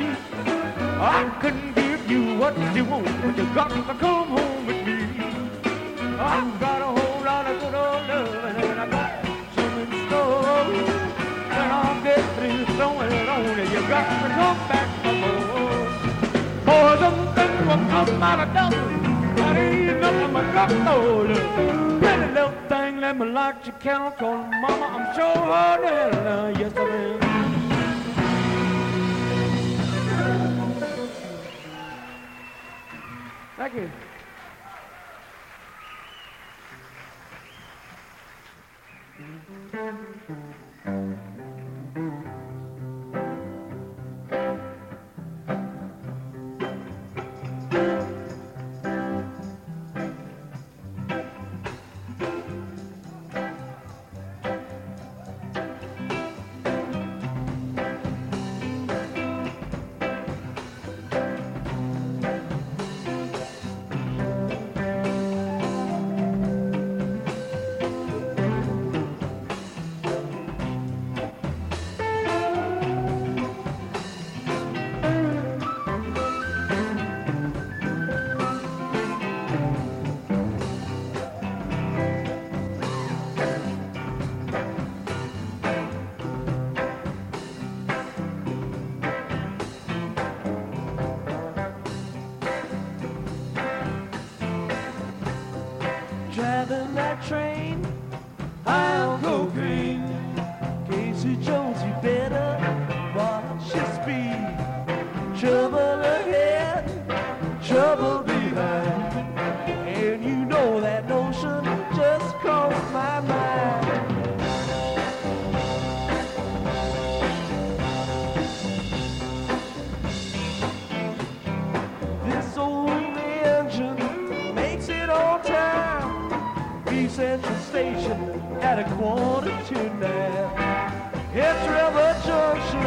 [127.92, 128.20] station
[128.60, 131.10] at a quarter to nine.
[131.34, 132.86] It's River Junction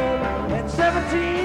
[0.56, 1.45] and 17.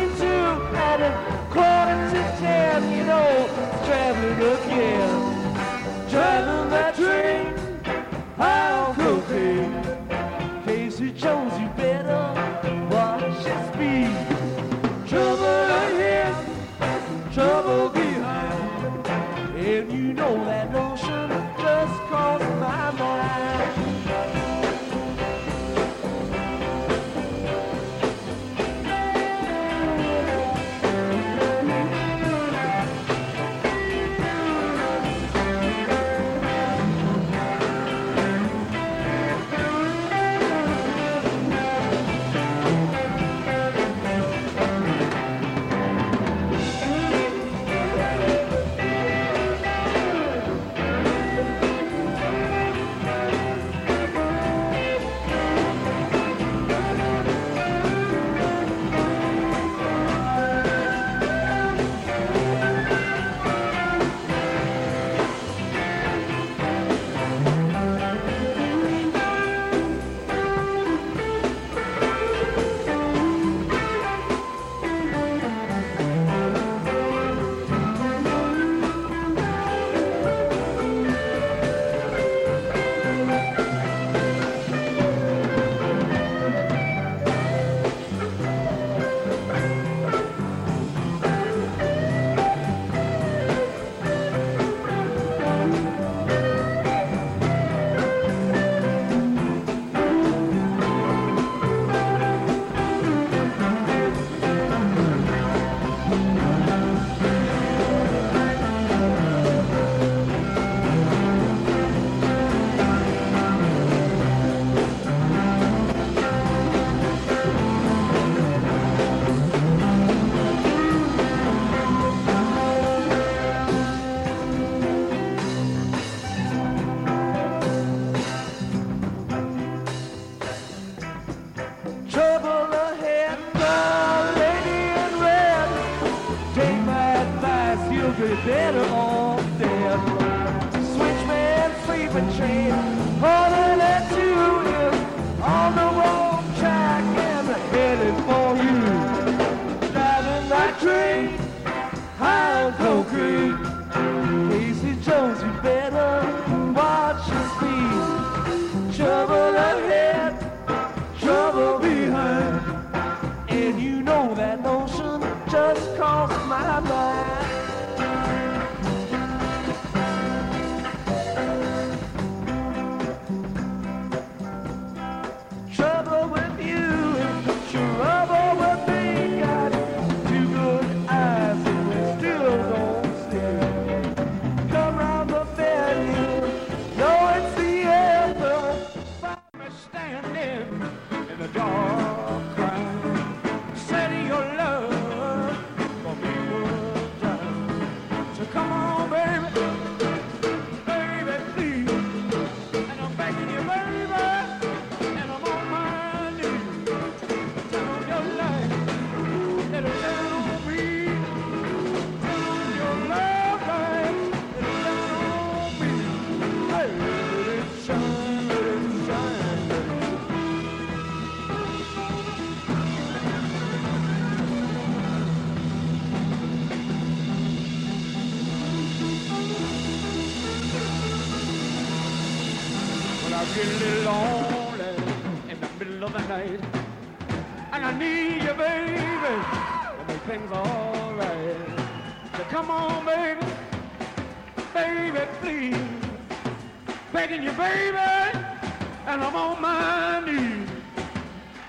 [249.33, 250.69] I'm on my knees.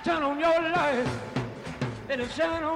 [0.03, 1.05] Turn on your light
[2.09, 2.70] and shine on.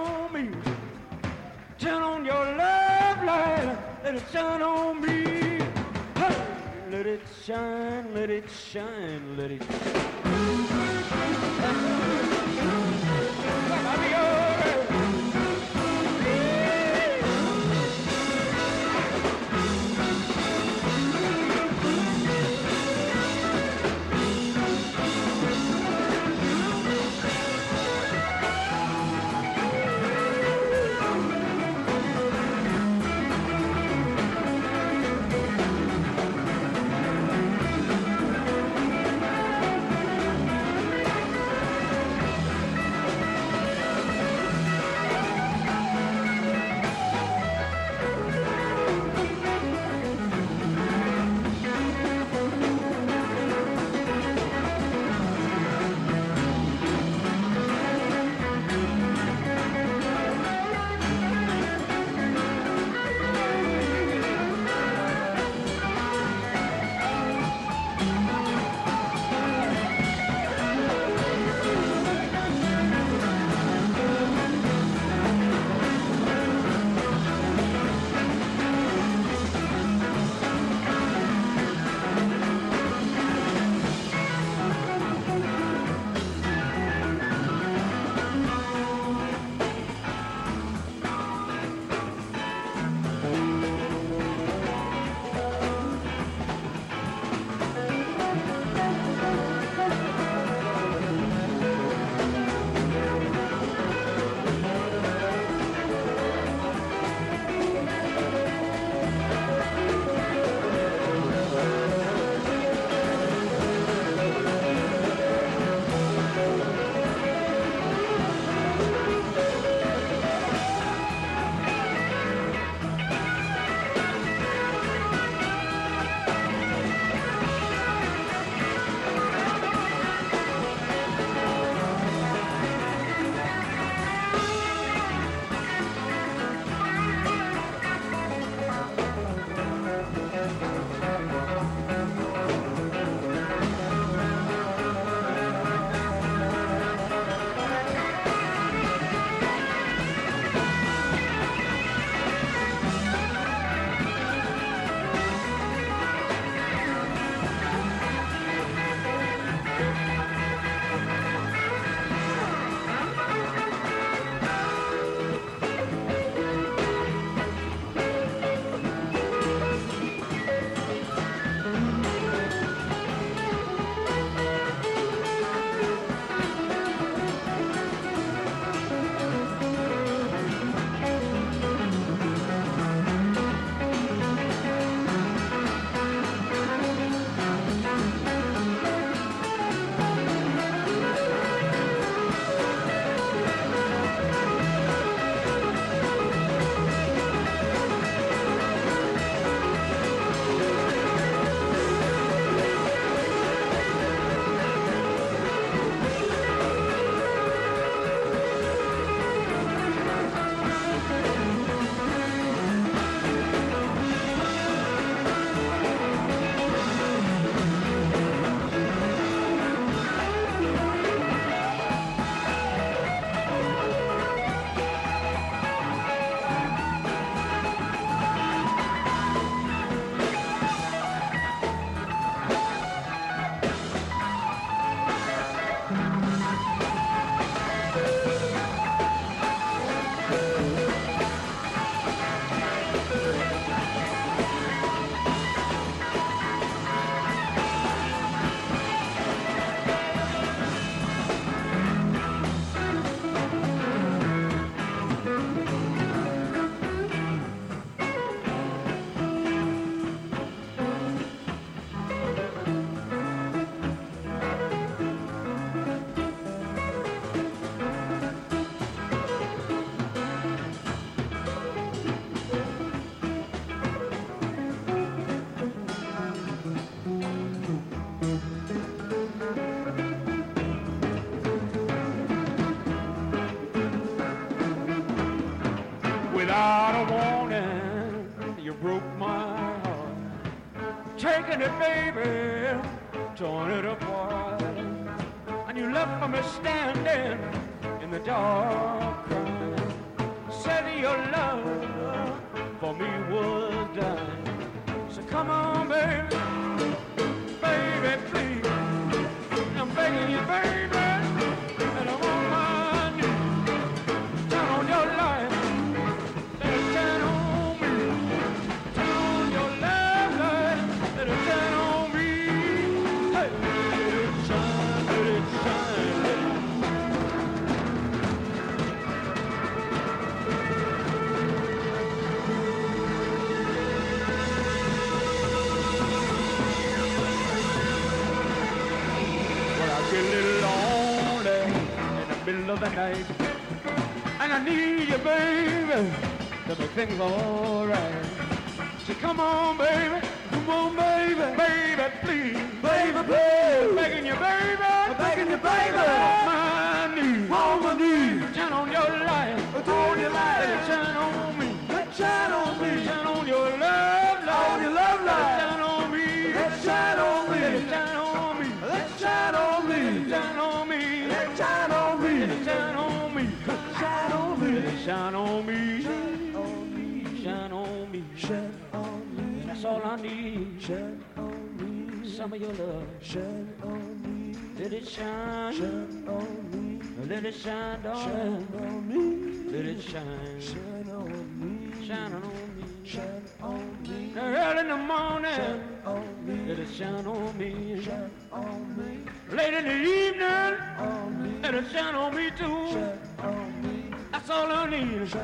[382.46, 383.08] Some of your love.
[383.24, 384.56] Shine on me.
[384.78, 385.74] Let it shine.
[385.74, 387.02] Shine on me.
[387.28, 388.24] Let it shine, darling.
[388.24, 389.72] Shine on me.
[389.72, 390.62] Let it shine.
[390.62, 392.06] Shine on me.
[392.06, 392.42] Shine on
[392.78, 392.84] me.
[393.04, 394.34] Shine on me.
[394.38, 395.56] Early in the morning.
[395.56, 396.70] Shine on me.
[396.70, 398.04] Let it shine on me.
[398.04, 399.26] Shine on me.
[399.50, 400.80] Late in the evening.
[401.00, 401.62] On me.
[401.64, 402.92] Let it shine on me too.
[402.92, 404.16] Shine on me.
[404.32, 405.36] That's all I need.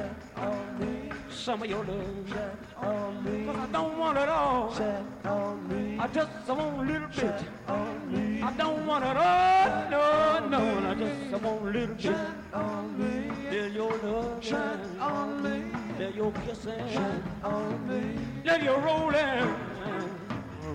[1.41, 2.29] Some of your love.
[2.29, 3.45] Shine on me.
[3.47, 4.75] Cause I don't want it all.
[4.75, 5.97] Shine on me.
[5.97, 7.45] I just want a little bit.
[7.67, 8.43] on me.
[8.43, 9.89] I don't want it all.
[9.89, 10.87] No, no.
[10.87, 12.15] I just want a little bit.
[12.53, 13.31] on me.
[13.49, 15.63] Let your love shine on me.
[15.97, 18.21] Let your kissing shine on me.
[18.45, 19.55] Let your rolling,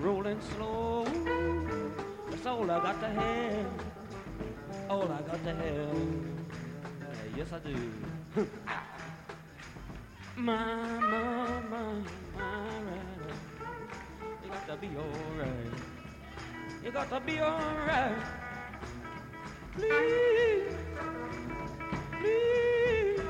[0.01, 1.05] rolling slow.
[2.29, 3.67] That's all I got to have.
[4.89, 5.97] All I got to have.
[7.37, 8.45] Yes, I do.
[10.37, 11.93] my, my, my,
[12.35, 12.67] my.
[14.43, 15.73] You got to be alright.
[16.83, 18.17] You got to be alright.
[19.75, 20.73] Please,
[22.21, 23.21] please.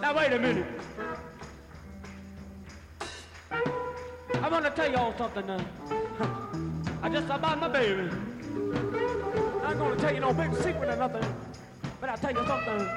[0.00, 0.66] Now wait a minute.
[4.42, 5.66] I want to tell y'all something now.
[7.02, 8.08] I just about my baby.
[9.66, 11.34] I ain't gonna tell you no big secret or nothing,
[12.00, 12.88] but I'll tell you something.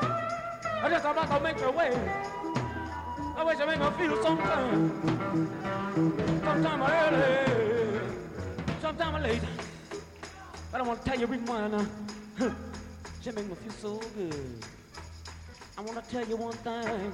[0.00, 1.92] I just about to make her way.
[3.36, 4.90] I wish I make her feel something.
[6.42, 8.00] Sometime early,
[8.80, 9.42] sometime late.
[10.70, 11.86] But I want to tell you reason why now.
[13.20, 14.64] She make me feel so good.
[15.76, 17.12] I want to tell you one thing.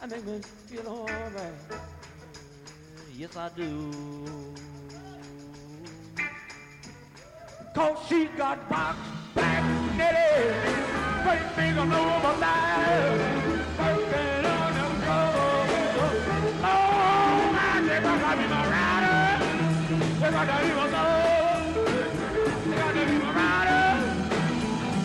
[0.00, 1.52] That make me feel alright.
[3.14, 3.92] Yes, I do.
[7.72, 8.98] Cause she got box
[9.32, 9.62] back
[9.96, 10.54] knitted.
[11.22, 12.34] Great big on over.
[13.78, 15.70] Working on the road.
[16.64, 19.44] Oh, my nigga, got me my rider.
[20.18, 21.84] They got to be my soul.
[22.64, 23.92] They got to be my rider.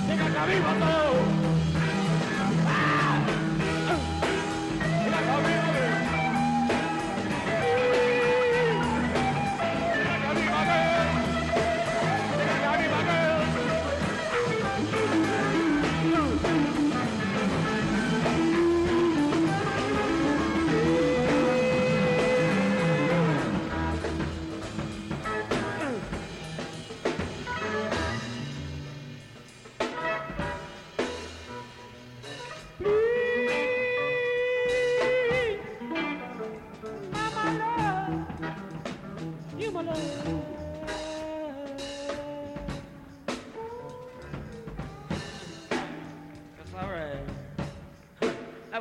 [0.07, 1.34] They got to be my soul.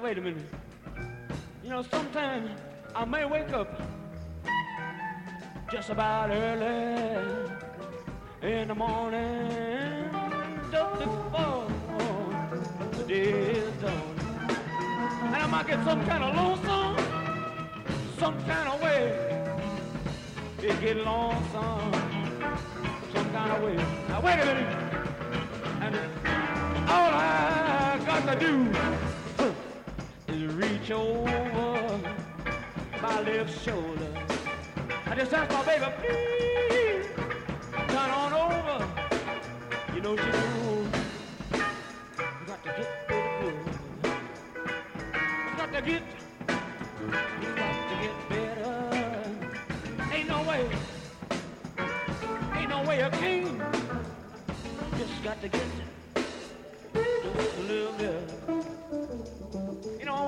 [0.05, 0.45] Wait a minute.
[1.63, 2.51] You know, sometimes
[2.95, 3.81] I may wake up
[5.73, 7.51] just about early
[8.43, 10.11] in the morning,
[10.71, 11.67] just before
[12.93, 14.03] the day is done.
[15.23, 16.97] And I might get some kind of lonesome,
[18.19, 19.03] some kind of way.
[20.59, 21.93] It get lonesome,
[23.15, 23.77] some kind of way.
[24.11, 24.77] Now wait a minute.
[25.81, 25.97] And
[26.91, 29.14] all I got to do
[30.47, 32.01] reach over
[33.01, 34.09] my left shoulder.
[35.07, 37.07] I just asked my baby, please
[37.89, 38.87] turn on over.
[39.95, 40.39] You know she do.
[41.53, 43.55] You got to get pretty good.
[45.15, 46.03] You got to get.
[47.41, 48.75] You got to get better.
[50.13, 50.69] Ain't no way.
[52.55, 53.63] Ain't no way a king.
[54.99, 55.65] Just got to get
[56.95, 58.54] just a little bit.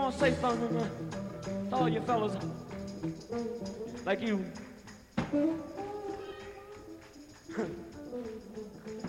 [0.06, 0.70] Want to say something
[1.70, 2.36] to all you fellas
[4.04, 4.46] like you.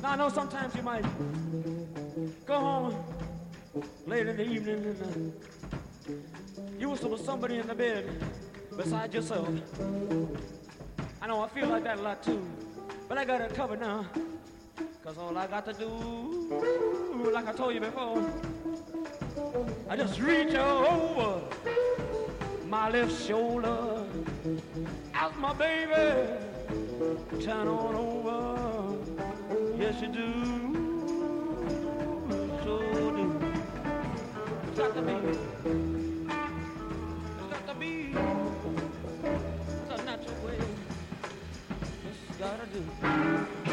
[0.01, 1.05] now, I know sometimes you might
[2.47, 2.95] go home
[4.07, 5.33] late in the evening and
[6.09, 6.13] uh,
[6.79, 8.09] you there was somebody in the bed
[8.75, 9.49] beside yourself.
[11.21, 12.43] I know I feel like that a lot too,
[13.07, 14.03] but I got it covered now.
[15.07, 18.29] Cause all I got to do, like I told you before,
[19.89, 21.39] I just reach over
[22.65, 24.03] my left shoulder.
[25.13, 26.27] Ask my baby,
[27.41, 28.97] turn on over.
[29.79, 30.33] Yes, you do.
[32.65, 33.39] Sure do.
[34.67, 35.13] It's got to be.
[37.33, 38.13] It's got to be.
[39.23, 40.59] It's a natural way.
[42.09, 43.66] It's gotta do.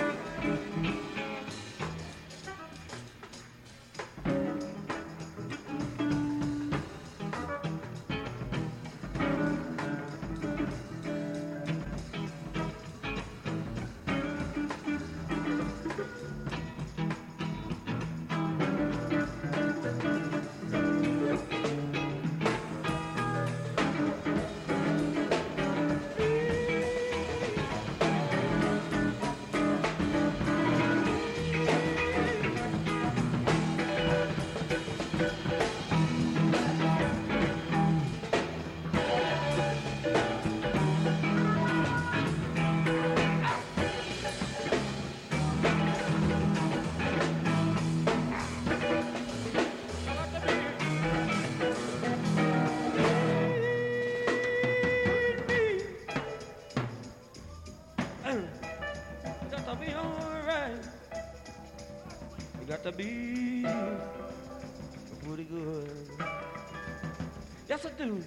[68.05, 68.23] Do.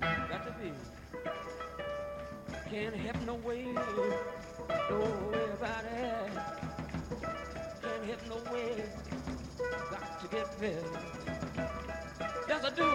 [0.00, 0.72] got to be.
[2.68, 3.82] Can't help no way, no
[5.30, 6.30] way about it.
[7.82, 8.84] Can't help no way.
[9.90, 10.90] Got to get better.
[12.48, 12.88] Yes, I do.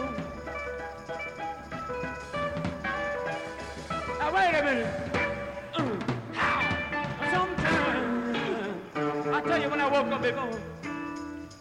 [4.19, 4.94] Now wait a minute.
[5.76, 5.84] Uh,
[7.32, 8.38] Sometimes,
[9.27, 10.60] I tell you when I woke up before,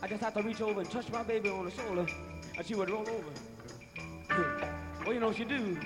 [0.03, 2.07] I just had to reach over and touch my baby on the shoulder,
[2.57, 3.33] and she would roll over.
[5.05, 5.79] well, you know she do.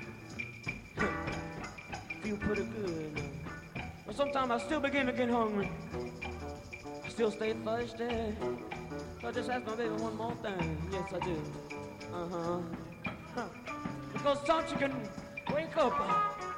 [2.23, 3.23] Feel pretty good.
[4.07, 5.71] But sometimes I still begin to get hungry.
[7.05, 8.35] I still stay thirsty.
[9.21, 10.79] So I just ask my baby one more thing.
[10.93, 11.43] Yes, I do.
[12.15, 12.59] Uh-huh.
[13.35, 13.45] Huh.
[14.13, 14.95] Because sometimes you can
[15.55, 15.93] wake up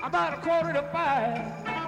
[0.03, 1.81] about a quarter to five.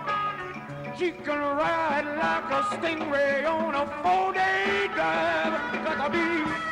[0.98, 5.84] She can ride like a stingray on a four-day drive.
[5.84, 6.71] Got to be,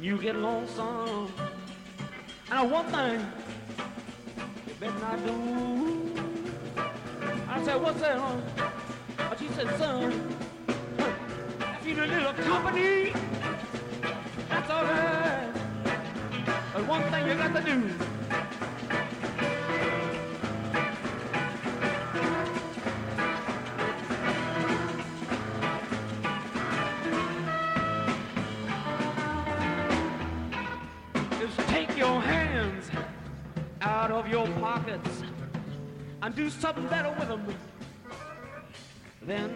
[0.00, 1.30] you get lonesome.
[2.50, 3.29] And one thing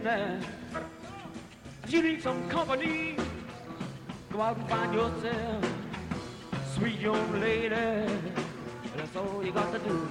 [0.07, 3.17] If you need some company,
[4.31, 5.65] go out and find yourself
[6.75, 7.71] sweet young lady.
[7.71, 10.07] That's all you got to do.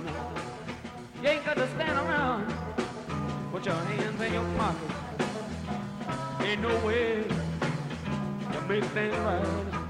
[1.22, 2.52] You ain't got to stand around.
[3.52, 4.94] Put your hands in your pockets.
[6.42, 7.24] Ain't no way
[8.52, 9.83] to make things right.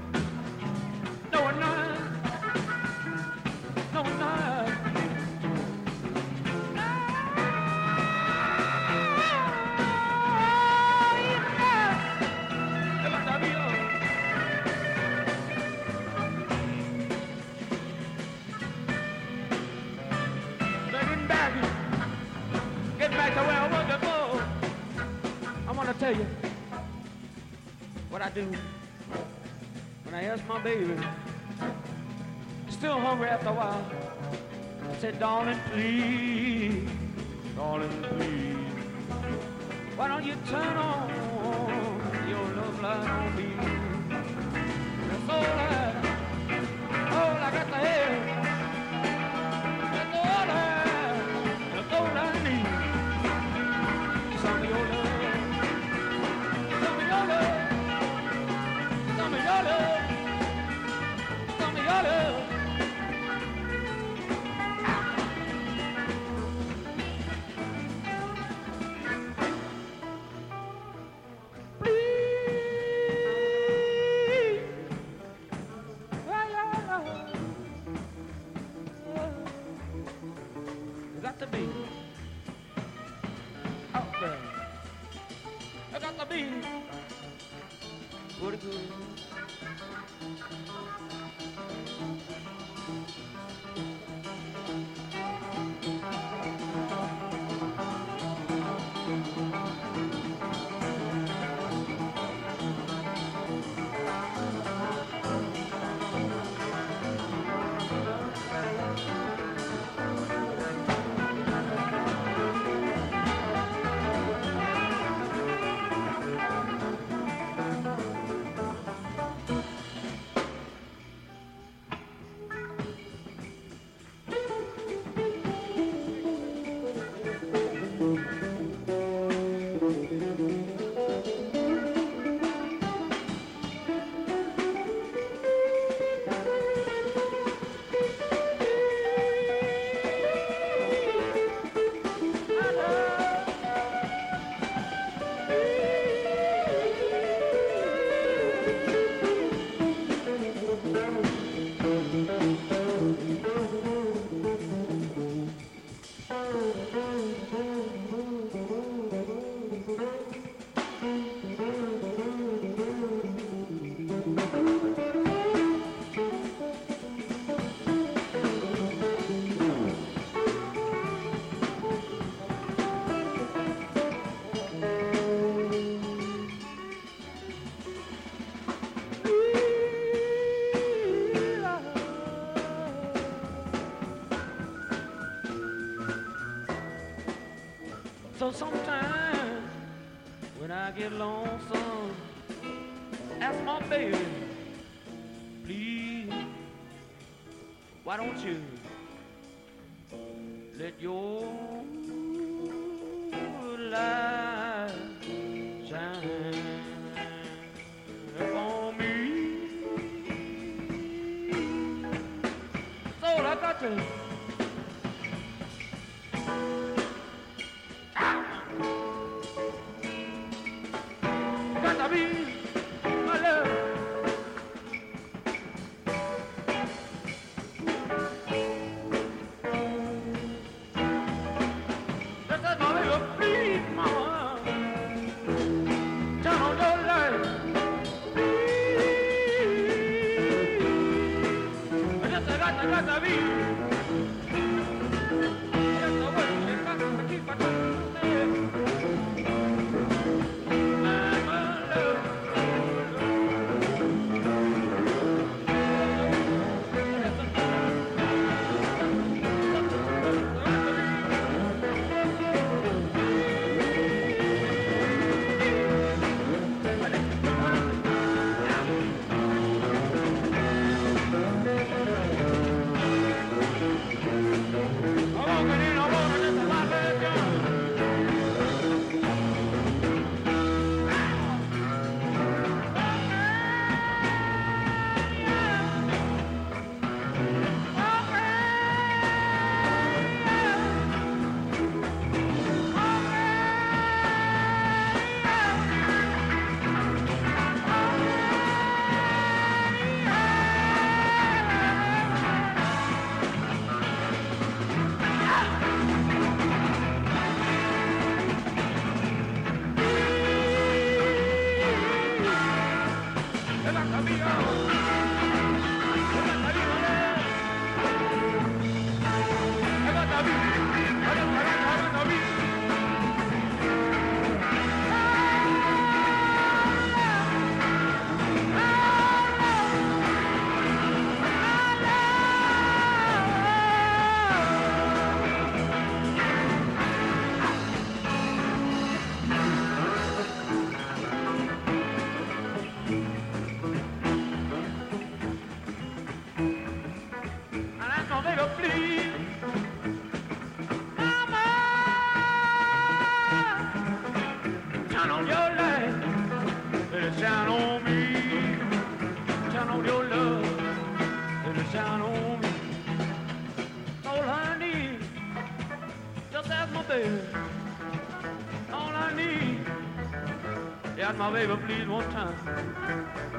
[371.34, 372.54] Ask my baby, please one time.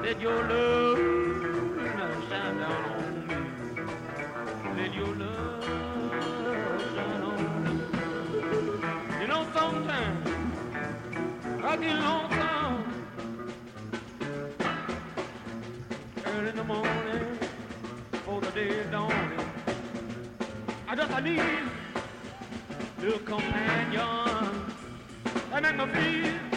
[0.02, 0.98] Let your love
[2.28, 3.34] shine down on me.
[4.82, 5.64] Let your love
[6.94, 7.70] shine on me.
[9.20, 10.28] You know, sometimes
[11.64, 12.76] I get lonesome
[16.26, 17.38] early in the morning
[18.10, 19.50] before the day dawning.
[20.88, 21.40] I just I need
[23.14, 24.72] a companion
[25.50, 26.55] that make me feel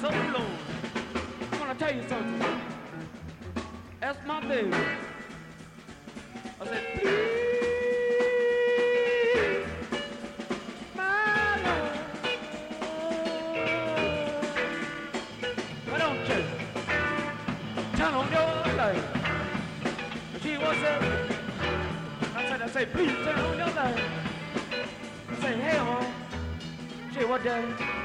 [0.00, 0.56] so alone.
[1.52, 2.60] I'm gonna tell you something.
[4.00, 4.72] That's my baby.
[6.60, 7.38] I said, please.
[22.34, 24.00] I said, I say, please turn on your light.
[25.30, 26.06] I say, hey, oh, mom.
[27.14, 27.97] Say, what daddy?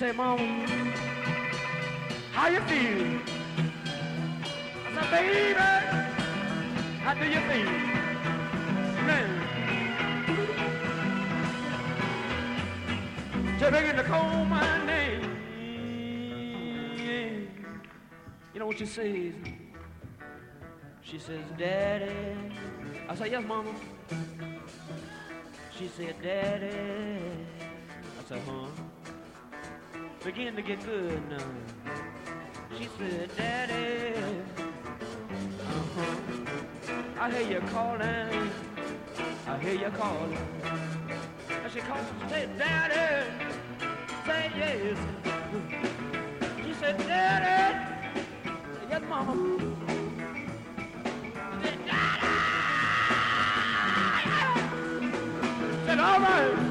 [0.00, 0.38] Say, mom,
[2.32, 3.20] how you feel?
[4.86, 5.52] I said, baby,
[7.02, 7.70] how do you feel?
[9.04, 9.28] Man.
[13.58, 15.22] She began to call my name.
[18.54, 19.34] You know what she says?
[21.02, 22.38] She says, Daddy.
[23.06, 23.74] I said, yes, mama.
[25.76, 26.74] She said, Daddy.
[28.18, 28.79] I said, huh?
[30.22, 31.38] Begin to get good now.
[32.76, 34.14] She said, Daddy.
[35.58, 36.16] Uh-huh.
[37.18, 38.50] I hear you calling.
[39.48, 40.36] I hear you calling.
[41.50, 43.30] And she called and said, Daddy.
[44.26, 44.98] Say yes.
[46.66, 48.14] She said, Daddy.
[48.90, 49.34] Yes, mama.
[51.62, 52.26] Said, Daddy.
[55.86, 56.69] Said, all right.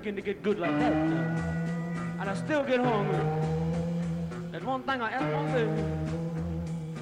[0.00, 0.92] Begin to get good like that,
[2.20, 3.20] and I still get hungry.
[4.50, 5.82] There's one thing I ask my baby.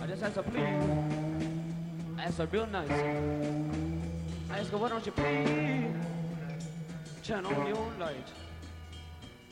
[0.02, 2.18] I just ask her, please.
[2.18, 2.90] I ask her real nice.
[4.50, 5.94] I ask her, why don't you please
[7.22, 8.28] turn on your light?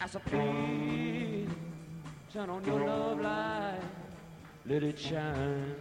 [0.00, 1.48] I ask please
[2.32, 3.80] turn on your love light.
[4.66, 5.76] Let it shine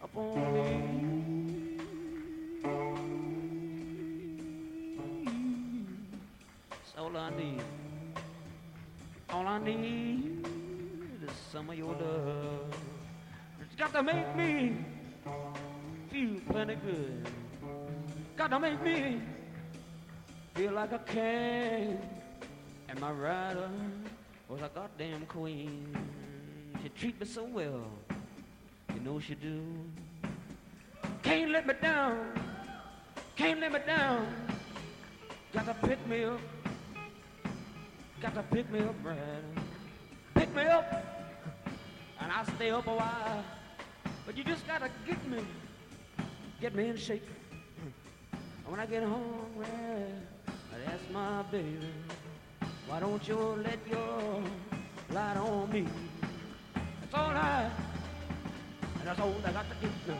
[0.00, 1.55] upon me.
[6.98, 7.62] All I need.
[9.30, 10.46] All I need
[11.22, 12.74] is some of your love.
[13.60, 14.76] It's got to make me
[16.10, 17.28] feel plenty good.
[18.36, 19.20] Got to make me
[20.54, 21.98] feel like a king.
[22.88, 23.68] And my rider
[24.48, 25.94] was a goddamn queen.
[26.82, 27.84] She treat me so well.
[28.94, 29.60] You know she do.
[31.22, 32.32] Can't let me down.
[33.36, 34.26] Can't let me down.
[35.52, 36.40] Got to pick me up.
[38.26, 39.44] Got to pick me up, Brad.
[40.34, 41.04] Pick me up.
[42.18, 43.44] And I'll stay up a while.
[44.26, 45.46] But you just got to get me.
[46.60, 47.22] Get me in shape.
[48.32, 49.68] And when I get hungry,
[50.48, 51.88] I ask my baby,
[52.88, 54.42] why don't you let your
[55.10, 55.86] light on me?
[57.02, 57.70] That's all I
[58.98, 60.18] and that's all I got to them.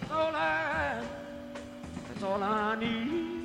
[0.00, 1.04] That's all I,
[2.08, 3.43] that's all I need.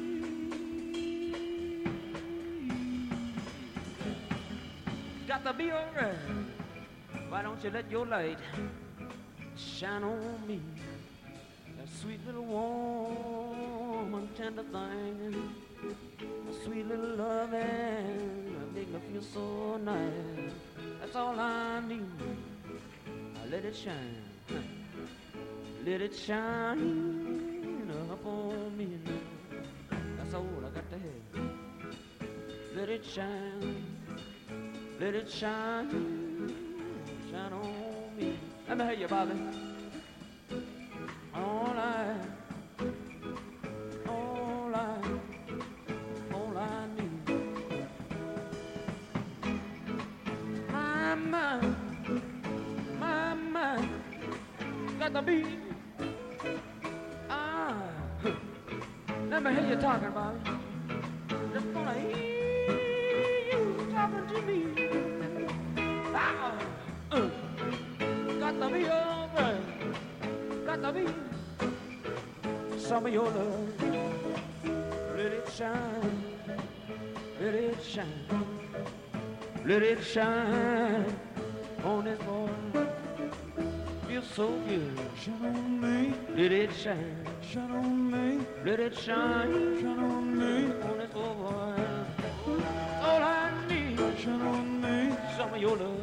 [5.30, 6.16] Got to be alright.
[7.30, 8.40] Why don't you let your light
[9.56, 10.60] shine on me?
[11.78, 15.54] That sweet little warm and tender thing.
[16.50, 20.52] A sweet little loving that make me feel so nice.
[21.00, 22.10] That's all I need.
[23.06, 24.24] Now let it shine.
[25.86, 27.30] Let it shine
[28.12, 29.98] up on me now.
[30.18, 31.50] That's all I got to have.
[32.76, 33.99] Let it shine,
[35.00, 35.90] let it shine,
[37.32, 38.38] shine on me.
[38.68, 39.32] Let me hear you, Bobby.
[41.34, 42.16] All I,
[44.10, 45.02] all I,
[46.34, 47.38] all I need.
[50.70, 51.76] My mind,
[53.00, 53.90] my mind,
[55.00, 55.46] got to be.
[57.30, 57.82] Ah,
[59.30, 60.36] let me hear you talking it.
[61.54, 62.18] Just wanna hear
[63.54, 64.89] you talking to me.
[66.32, 66.54] Ah,
[67.12, 67.28] uh,
[68.40, 69.58] got to be over,
[70.64, 71.06] got to be
[72.78, 73.70] some of your love.
[75.18, 76.24] Let it shine,
[77.42, 78.28] let it shine,
[79.66, 81.20] let it shine
[81.84, 82.50] on this boy.
[84.08, 85.00] Feels so good.
[85.20, 90.74] Shine on me, Let it shine, shine on me, let it shine shine on me,
[90.88, 91.74] on this boy.
[93.02, 94.79] All I need, shine on me,
[95.60, 96.00] your love.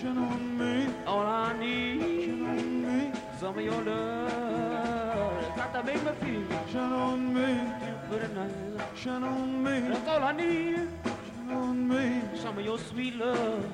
[0.00, 0.86] Count on me.
[1.06, 2.26] All I need.
[2.26, 3.12] Count on me.
[3.40, 5.56] Some of your love.
[5.56, 6.58] Got to make me feel.
[6.72, 7.52] Count on me.
[7.86, 9.02] You put it nice.
[9.02, 9.80] Count on me.
[9.80, 10.88] That's all I need.
[11.04, 12.22] Count on me.
[12.40, 13.64] Some of your sweet love.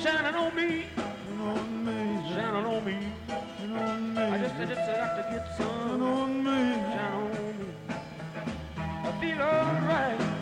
[0.00, 0.84] Shining on me.
[0.94, 2.30] Shining on me.
[2.32, 3.12] Shining on me.
[3.58, 4.22] Shining on me.
[4.22, 5.66] I just said it's got to get some.
[5.66, 6.58] Shining on me.
[6.94, 7.66] Shining on me.
[8.78, 10.35] I feel alright.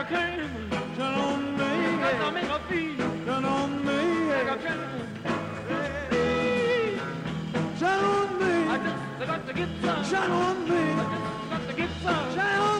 [0.00, 0.16] Shine
[0.98, 1.62] on me.
[1.62, 4.00] I on me.
[7.82, 8.50] On me.
[8.68, 10.04] I just got to get some.
[10.04, 10.76] Shine on me.
[10.78, 12.34] I just got to get some.
[12.34, 12.79] Shine on